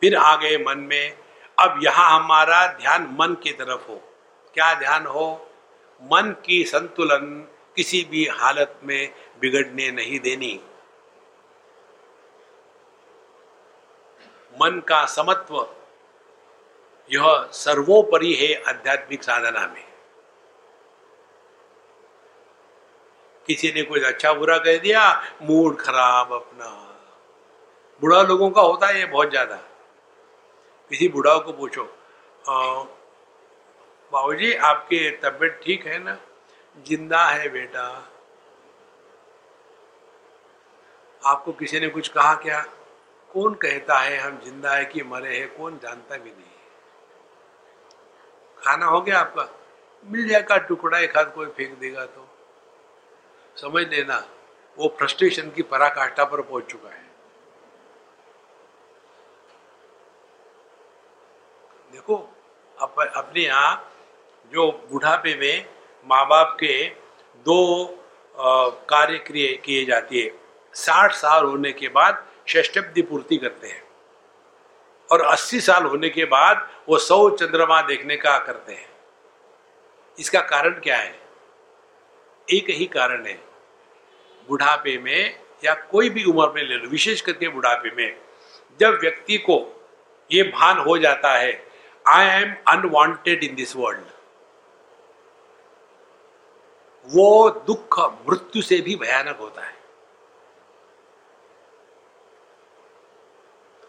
[0.00, 1.21] फिर आ गए मन में
[1.62, 4.00] अब यहाँ हमारा ध्यान मन की तरफ़ हो।
[4.54, 5.48] क्या ध्यान हो?
[6.02, 10.60] मन की संतुलन किसी भी हालत में बिगड़ने नहीं देनी।
[14.54, 15.66] मन का समत्व,
[17.10, 19.84] यह सर्वोपरि है आध्यात्मिक साधना में।
[23.46, 26.66] किसी ने कुछ अच्छा बुरा कह दिया, मूड खराब अपना।
[28.02, 29.56] बुरा लोगों का होता है ये बहुत ज़्यादा।
[30.92, 31.82] किसी बुढ़ाओ को पूछो।
[34.12, 36.16] बाबू जी आपकी तबीयत ठीक है ना?
[36.78, 37.84] ज़िंदा है बेटा।
[41.22, 42.60] आपको किसी ने कुछ कहा क्या?
[43.30, 45.48] कौन कहता है हम ज़िंदा है कि मरे हैं?
[45.56, 46.50] कौन जानता भी नहीं।
[48.58, 49.48] खाना हो गया आपका?
[50.06, 52.28] मिल जाएगा, टुकड़ा एक हाथ कोई फेंक देगा तो।
[53.56, 54.24] समझ लेना,
[54.78, 57.01] वो फ्रस्ट्रेशन की पराकाष्ठा पर पहुँच चुका है।
[62.02, 62.16] देखो
[62.76, 63.90] अप, अपने यहाँ
[64.52, 65.66] जो बुढ़ापे में
[66.06, 66.84] माँ बाप के
[67.46, 67.86] दो
[68.90, 70.30] कार्य क्रिय किए जाती है।
[70.74, 73.82] साठ साल होने के बाद षष्टब्दी पूर्ति करते हैं
[75.10, 78.88] और अस्सी साल होने के बाद वो सौ चंद्रमा देखने का करते हैं।
[80.18, 81.14] इसका कारण क्या है?
[82.48, 83.40] एक ही कारण है।
[84.48, 88.16] बुढ़ापे में या कोई भी उम्र में ले लो विशेष करके बुढ़ापे में
[88.80, 89.58] जब व्यक्ति को
[90.30, 91.71] ये भान हो जाता है
[92.08, 94.04] I am unwanted in this world
[97.04, 99.74] वो दुख, मृत्यु से भी भयानक होता है।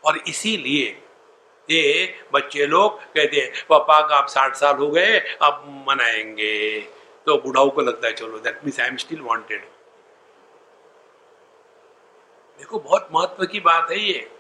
[0.06, 1.04] और इसीलिए
[1.70, 6.82] ये बच्चे लोग कहते हैं, पापा का आप साठ साल हो गए, अब मनाएँगे।
[7.26, 9.66] तो बुढ़ाओं को लगता है, चलो that means I am still wanted
[12.60, 14.32] देखो, बहुत महत्व की बात है ये।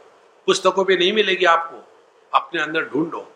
[0.45, 1.88] पुस्तकों पे नहीं मिलेगी आपको।
[2.34, 3.33] अपने अंदर ढूंढो।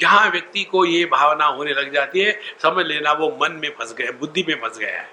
[0.00, 3.94] जहाँ व्यक्ति को ये भावना होने लग जाती है, समझ लेना वो मन में फंस
[3.94, 5.08] गया बुद्धि में फंस गया है।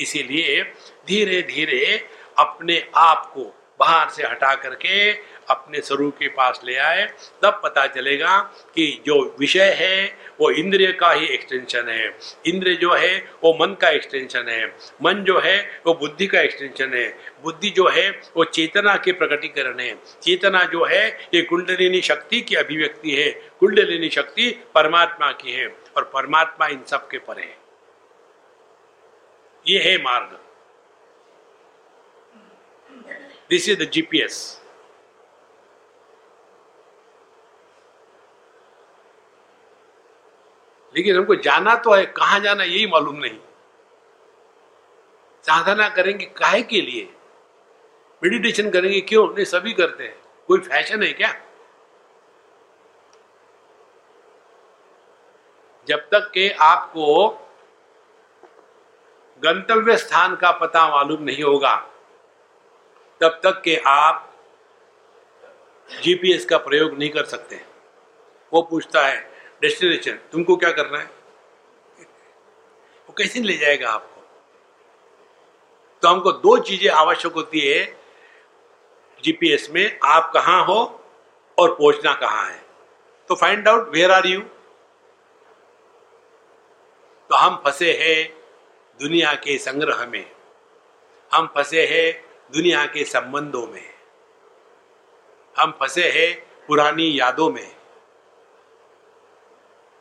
[0.00, 0.62] इसीलिए
[1.06, 3.44] धीरे धीरे अपने आप को
[3.80, 5.12] बाहर से हटा करके
[5.50, 7.06] अपने स्वरूप के पास ले आए,
[7.42, 8.38] तब पता चलेगा
[8.74, 13.74] कि जो विषय है, वो इंद्रिय का ही एक्सटेंशन है। इंद्रिय जो है, वो मन
[13.74, 18.44] का एक्सटेंशन है। मन जो है, वो बुद्धि का एक्सटेंशन है। बुद्धि जो है, वो
[18.44, 23.30] चेतना के प्रकटीकरण है। चेतना जो है, ये कुंडलिनी शक्ति की अभिव्यक्ति है।
[23.60, 27.58] कुंडलिनी शक्ति परमात्मा की है और परमात्मा इन सब के परे है।
[29.68, 30.38] ये है मार्ग।
[33.50, 34.61] दिस इज़ द जीपीएस
[40.96, 43.38] लेकिन हमको जाना तो है, कहाँ जाना यही मालूम नहीं।
[45.42, 47.14] साधना करेंगे काहे के लिए?
[48.24, 49.28] मेडिटेशन करेंगे क्यों?
[49.28, 51.34] नहीं, सभी करते हैं। कोई फ़ैशन है क्या?
[55.88, 57.28] जब तक के आपको
[59.44, 61.76] गंतव्य स्थान का पता मालूम नहीं होगा,
[63.20, 64.34] तब तक के आप
[66.02, 67.64] जीपीएस का प्रयोग नहीं कर सकते।
[68.52, 69.31] वो पूछता है
[69.62, 71.04] डेस्टिनेशन तुमको क्या करना है?
[73.08, 74.20] वो कैसे ले जाएगा आपको?
[76.02, 77.84] तो हमको दो चीज़ें आवश्यक होती है
[79.24, 80.78] जीपीएस में, आप कहाँ हो
[81.58, 82.60] और पहुँचना कहाँ है।
[83.30, 84.40] तो find out where are you
[87.30, 88.32] तो हम फंसे हैं
[89.00, 90.24] दुनिया के संग्रह में।
[91.30, 93.94] हम फंसे हैं दुनिया के संबंधों में।
[95.56, 96.34] हम फंसे हैं
[96.66, 97.81] पुरानी यादों में।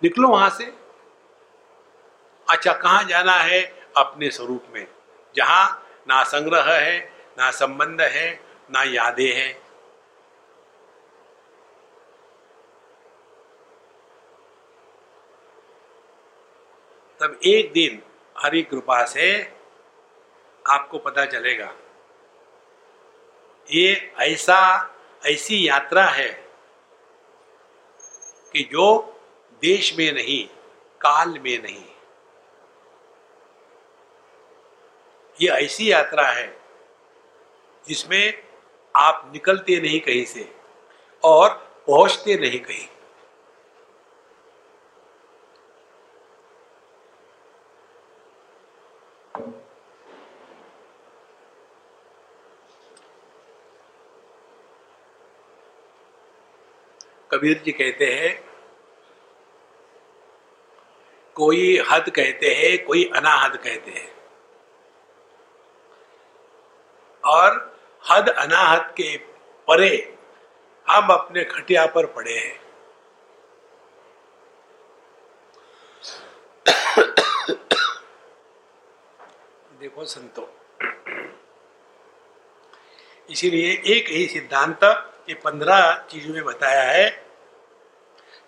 [0.02, 0.66] निकलो वहाँ से।
[2.48, 3.62] अच्छा कहाँ जाना है?
[3.98, 4.88] अपने स्वरूप में।
[5.36, 7.00] जहाँ ना संग्रह है,
[7.38, 8.30] ना संबंध है,
[8.72, 9.54] ना यादें हैं।
[17.20, 18.02] तब एक दिन
[18.36, 19.28] हरि कृपा से
[20.66, 21.72] आपको पता चलेगा,
[23.70, 24.60] ये ऐसा,
[25.26, 26.30] ऐसी यात्रा है
[28.54, 28.88] कि जो
[29.62, 30.44] देश में नहीं,
[31.02, 31.84] काल में नहीं।
[35.40, 36.48] ये ऐसी यात्रा है
[37.88, 38.44] जिसमें
[38.96, 40.50] आप निकलते नहीं कहीं से
[41.24, 41.50] और
[41.88, 42.88] पहुँचते नहीं कहीं।
[57.32, 58.51] कबीर जी कहते हैं
[61.36, 64.10] कोई हद कहते हैं, कोई अनाहद कहते हैं।
[67.24, 67.60] और
[68.04, 69.16] हद अनाहद के
[69.68, 70.18] परे
[70.88, 72.60] हम अपने खटिया पर पड़े हैं।
[79.80, 80.50] देखो संतो,
[83.30, 84.84] इसीलिए एक ही सिद्धांत
[85.30, 87.10] ये पंद्रह चीज़ों में बताया है।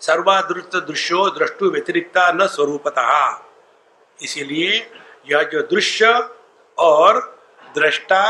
[0.06, 3.42] सर्वादृत दृश्यो दृष्टु व्यतिरिक्ता न स्वरूपतः।
[4.22, 4.92] इसीलिए
[5.32, 6.30] यह जो दृश्य
[6.78, 7.20] और
[7.76, 8.24] दृष्टा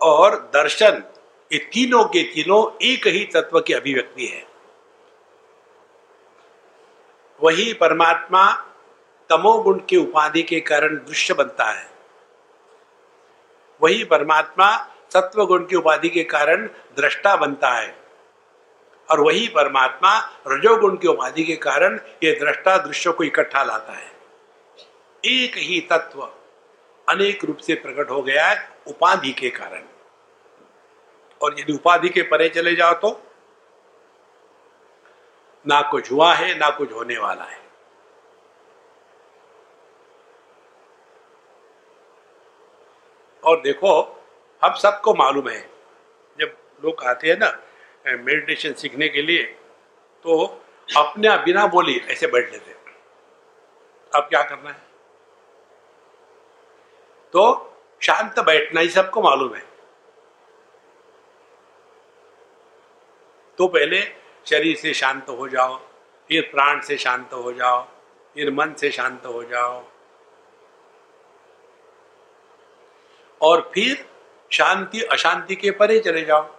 [0.00, 1.02] और दर्शन,
[1.52, 4.46] ये तीनों के तीनों एक ही तत्व की अभिव्यक्ति है।
[7.42, 8.52] वही परमात्मा
[9.30, 11.88] तमोगुण के उपाधि के कारण दृश्य बनता है।
[13.82, 16.66] वही परमात्मा सत्व गुण की उपाधि के कारण
[16.96, 18.05] दृष्टा बनता है।
[19.08, 24.10] और वही परमात्मा रजोगुण की उपाधि के कारण ये दृष्टा दृश्य को इकट्ठा लाता है।
[25.24, 26.22] एक ही तत्व
[27.08, 29.84] अनेक रूप से प्रकट हो गया है उपाधि के कारण।
[31.40, 33.20] और यदि उपाधि के परे चले जाओ तो
[35.66, 37.64] ना कुछ हुआ है, ना कुछ होने वाला है।
[43.42, 43.90] और देखो,
[44.62, 45.60] हम सबको मालूम है,
[46.38, 47.48] जब लोग आते हैं ना
[48.06, 49.42] मेडिटेशन सीखने के लिए
[50.24, 50.44] तो
[50.96, 52.74] अपने आप बिना बोली ऐसे बैठ लेते
[54.12, 54.80] अब क्या करना है?
[57.32, 59.62] तो शांत बैठना ही सबको मालूम है।
[63.58, 64.00] तो पहले
[64.46, 65.76] शरीर से शांत हो जाओ,
[66.28, 67.82] फिर प्राण से शांत हो जाओ,
[68.34, 69.84] फिर मन से शांत हो जाओ।
[73.40, 74.08] और फिर
[74.52, 76.55] शांति, अशांति के परे चले जाओ।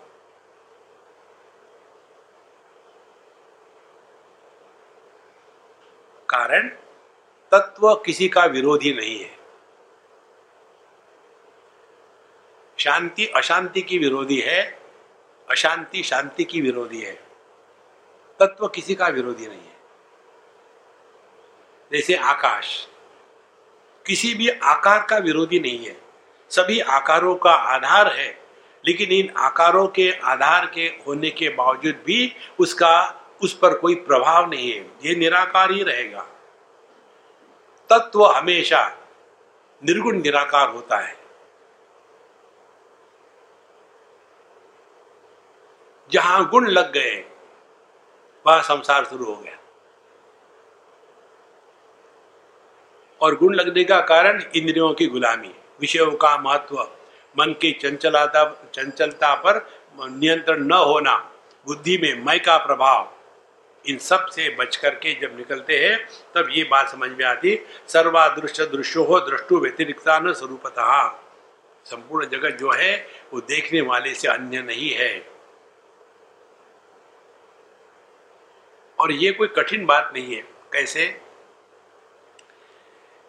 [6.47, 6.67] कारण
[7.51, 9.37] तत्व किसी का विरोधी नहीं है।
[12.77, 14.79] शांति अशांति की विरोधी है,
[15.49, 17.13] अशांति शांति की विरोधी है।
[18.39, 19.75] तत्व किसी का विरोधी नहीं है।
[21.91, 22.87] जैसे आकाश,
[24.05, 26.01] किसी भी आकार का विरोधी नहीं है।
[26.49, 28.39] सभी आकारों का आधार है,
[28.85, 34.49] लेकिन इन आकारों के आधार के होने के बावजूद भी उसका, उस पर कोई प्रभाव
[34.49, 36.27] नहीं है। ये निराकार ही रहेगा।
[37.89, 38.87] तत्व हमेशा
[39.83, 41.15] निर्गुण निराकार होता है।
[46.11, 47.15] जहाँ गुण लग गए,
[48.45, 49.57] वह संसार शुरू हो गया।
[53.21, 56.81] और गुण लगने का कारण इंद्रियों की गुलामी, विषयों का महत्व,
[57.39, 59.65] मन की चंचलता चंचलता पर
[59.99, 61.17] नियंत्रण न होना,
[61.67, 63.16] बुद्धि में मय का प्रभाव
[63.87, 69.03] इन सबसे बच करके जब निकलते हैं, तब ये बात समझ में आती सर्वादृश्य दृश्यो
[69.03, 71.09] हो दृष्टु व्यतिरिक्ता न स्वरूपतः।
[71.85, 75.29] संपूर्ण जगत जो है, वो देखने वाले से अन्य नहीं है।
[78.99, 80.41] और ये कोई कठिन बात नहीं है।
[80.73, 81.21] कैसे?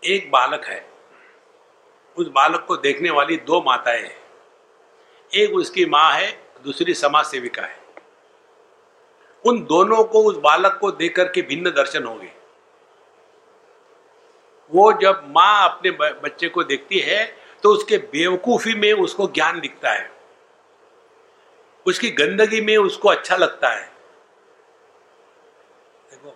[0.04, 0.90] एक बालक है।
[2.16, 4.22] उस बालक को देखने वाली दो माताएँ हैं।
[5.34, 7.78] एक उसकी माँ है, दूसरी समाज सेविका है।
[9.49, 12.32] उन दोनों को, उस बालक को देख करके भिन्न दर्शन हो गए।
[14.70, 17.24] वो जब माँ अपने बच्चे को देखती है
[17.62, 20.11] तो उसके बेवकूफ़ी में उसको ज्ञान दिखता है।
[21.86, 23.86] उसकी गंदगी में उसको अच्छा लगता है।
[26.11, 26.30] देखो,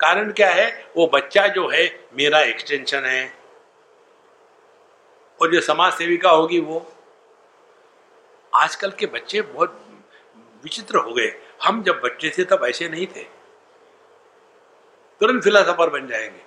[0.00, 0.86] कारण क्या है?
[0.96, 3.34] वो बच्चा जो है, मेरा एक्सटेंशन है।
[5.40, 6.86] और जो समाज सेविका होगी वो।
[8.52, 9.80] आजकल के बच्चे बहुत
[10.64, 11.30] विचित्र हो गए।
[11.64, 13.22] हम जब बच्चे थे तब ऐसे नहीं थे।
[15.20, 16.42] तुरंत फिलोसफर बन जाएँगे।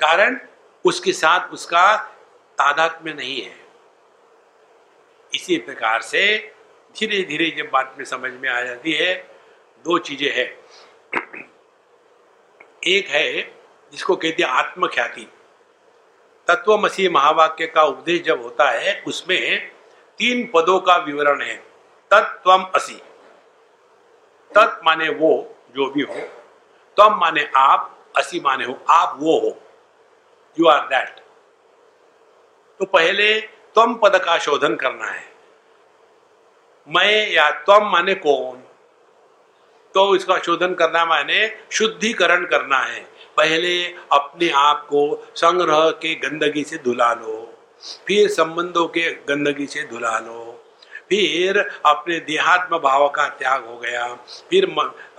[0.00, 0.40] कारण
[0.84, 1.96] उसके साथ उसका
[2.52, 3.56] तादाद में नहीं है।
[5.34, 6.54] इसी प्रकार से
[7.00, 9.14] धीरे धीरे जब बात में समझ में आ जाती है।
[9.84, 10.60] दो चीज़ें है।
[12.86, 13.42] एक है
[13.92, 15.32] जिसको कहते हैं आत्मख्याति।
[16.48, 19.68] तत्वमसी महावाक्य का उपदेश जब होता है, उसमें
[20.18, 21.65] तीन पदों का विवरण है।
[22.10, 22.94] तत्वम असी
[24.54, 26.14] तत् माने वो, जो भी हो।
[26.96, 29.60] तम माने आप, असी माने हो। आप वो हो।
[30.60, 31.20] यू आर दैट
[32.78, 33.40] तो पहले
[33.76, 35.24] तम पद का शोधन करना है।
[36.88, 38.62] मैं या तम माने कौन?
[39.94, 43.00] तो इसका शोधन करना माने शुद्धिकरण करना है।
[43.36, 47.54] पहले अपने आप को संग्रह के गंदगी से धुला लो।
[48.06, 50.45] फिर संबंधों के गंदगी से धुला लो।
[51.08, 54.14] फिर अपने देहात्म भाव का त्याग हो गया।
[54.50, 54.66] फिर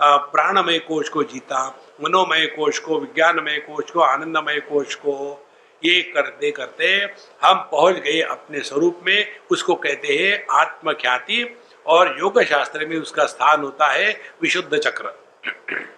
[0.02, 5.44] प्राणमय कोष को जीता, मनोमय कोश को, विज्ञानमय कोश को, आनंदमय कोश को।
[5.84, 12.42] ये करते करते हम पहुँच गए अपने स्वरूप में। उसको कहते हैं आत्मख्याति और योग
[12.42, 15.12] शास्त्र में उसका स्थान होता है विशुद्ध चक्र।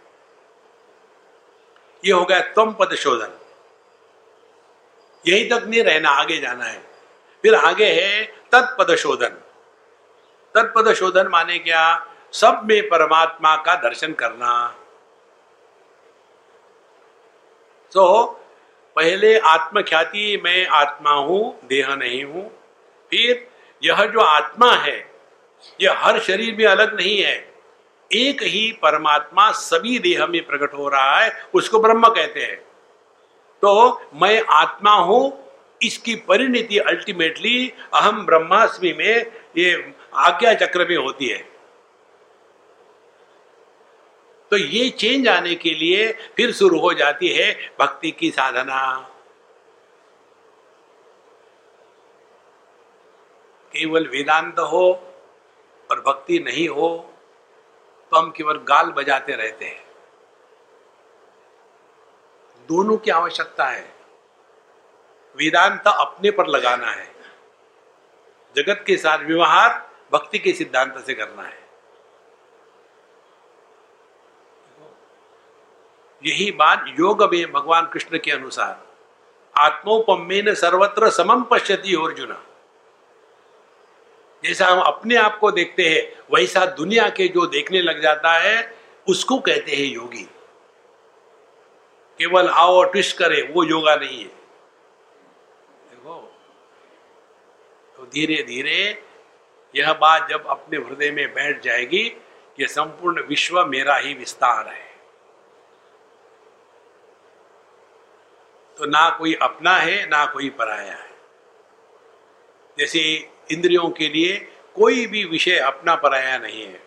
[2.04, 3.30] ये हो गया तम पद शोधन।
[5.26, 6.78] यही तक नहीं रहना, आगे जाना है।
[7.42, 9.39] फिर आगे है तत्पद शोधन।
[10.54, 12.06] तत्पद शोधन माने क्या?
[12.32, 14.52] सब में परमात्मा का दर्शन करना।
[17.92, 18.24] तो
[18.96, 22.48] पहले आत्मख्याति मैं आत्मा हूँ, देह नहीं हूँ।
[23.12, 23.46] फिर
[23.82, 24.98] यह जो आत्मा है,
[25.80, 27.36] यह हर शरीर में अलग नहीं है।
[28.10, 32.56] एक ही परमात्मा सभी देह में प्रकट हो रहा है, उसको ब्रह्म कहते हैं।
[33.62, 35.32] तो मैं आत्मा हूँ,
[35.80, 39.74] इसकी परिणति अल्टीमेटली अहम ब्रह्मास्मि में ये
[40.12, 41.38] आज्ञा चक्र में होती है।
[44.50, 48.80] तो ये चेंज आने के लिए फिर शुरू हो जाती है भक्ति की साधना।
[53.74, 54.86] केवल वेदांत हो
[55.90, 56.88] और भक्ति नहीं हो
[58.12, 59.84] तो हम केवल गाल बजाते रहते हैं।
[62.68, 63.94] दोनों की आवश्यकता है।
[65.36, 67.06] वेदांत अपने पर लगाना है।
[68.56, 71.58] जगत के साथ व्यवहार भक्ति के सिद्धांत से करना है।
[76.22, 78.86] यही बात योग में भगवान कृष्ण के अनुसार,
[79.54, 82.36] आत्मोपमेन सर्वत्र समम पश्यति अर्जुन।
[84.44, 86.02] जैसा हम अपने आप को देखते हैं,
[86.34, 88.74] वैसा दुनिया के जो देखने लग जाता है,
[89.08, 90.22] उसको कहते हैं योगी।
[92.18, 94.28] केवल आओ और ट्विस्ट करे, वो योगा नहीं है।
[95.90, 96.14] देखो
[97.96, 99.06] तो धीरे धीरे
[99.76, 102.08] यह बात जब अपने हृदय में बैठ जाएगी
[102.56, 104.90] कि संपूर्ण विश्व मेरा ही विस्तार है।
[108.78, 111.10] तो ना कोई अपना है, ना कोई पराया है।
[112.78, 113.00] जैसे
[113.50, 114.38] इंद्रियों के लिए
[114.74, 116.82] कोई भी विषय अपना पराया नहीं है।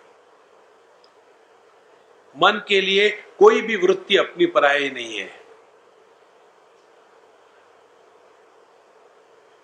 [2.38, 5.44] मन के लिए कोई भी वृत्ति अपनी पराई नहीं है।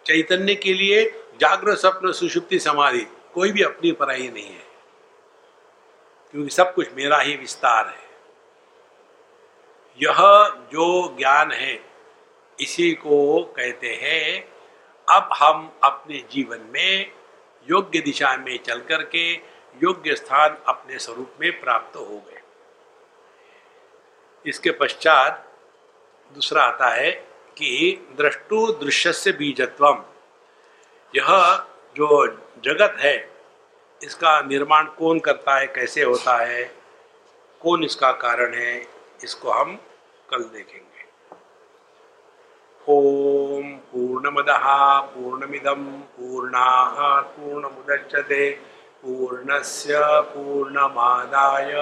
[0.06, 4.70] चैतन्य के लिए जागृत स्वप्न, सुषुप्ति, समाधि, कोई भी अपनी पराई नहीं है।
[6.32, 8.10] क्योंकि सब कुछ मेरा ही विस्तार है।
[10.04, 10.18] यह
[10.50, 11.86] जो ज्ञान है,
[12.60, 14.54] इसी को कहते हैं,
[15.10, 17.12] अब हम अपने जीवन में
[17.70, 19.34] योग्य दिशा में चल करके
[19.84, 22.42] योग्य स्थान अपने स्वरूप में प्राप्त हो गए।
[24.46, 25.58] इसके पश्चात
[26.34, 27.12] दूसरा आता है
[27.58, 30.04] कि दृष्टु दृश्य से बीजत्वम।
[31.16, 31.66] यह
[31.96, 33.30] जो जगत है,
[34.04, 36.72] इसका निर्माण कौन करता है, कैसे होता है,
[37.62, 38.88] कौन इसका कारण है,
[39.24, 39.80] इसको हम
[40.30, 40.90] कल देखेंगे।
[42.88, 44.46] ओम पूर्णमद
[45.16, 48.60] पूर्णमिदम पूर्णा पूर्ण मुदच्यते
[49.04, 51.74] पूर्णस्य पूर्णमादाय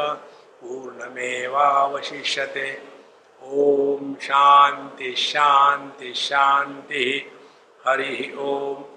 [0.62, 2.82] पूर्णमेवावशिष्यते।
[3.44, 7.32] ओम शांति शांति शांति
[7.88, 8.97] हरि ओम।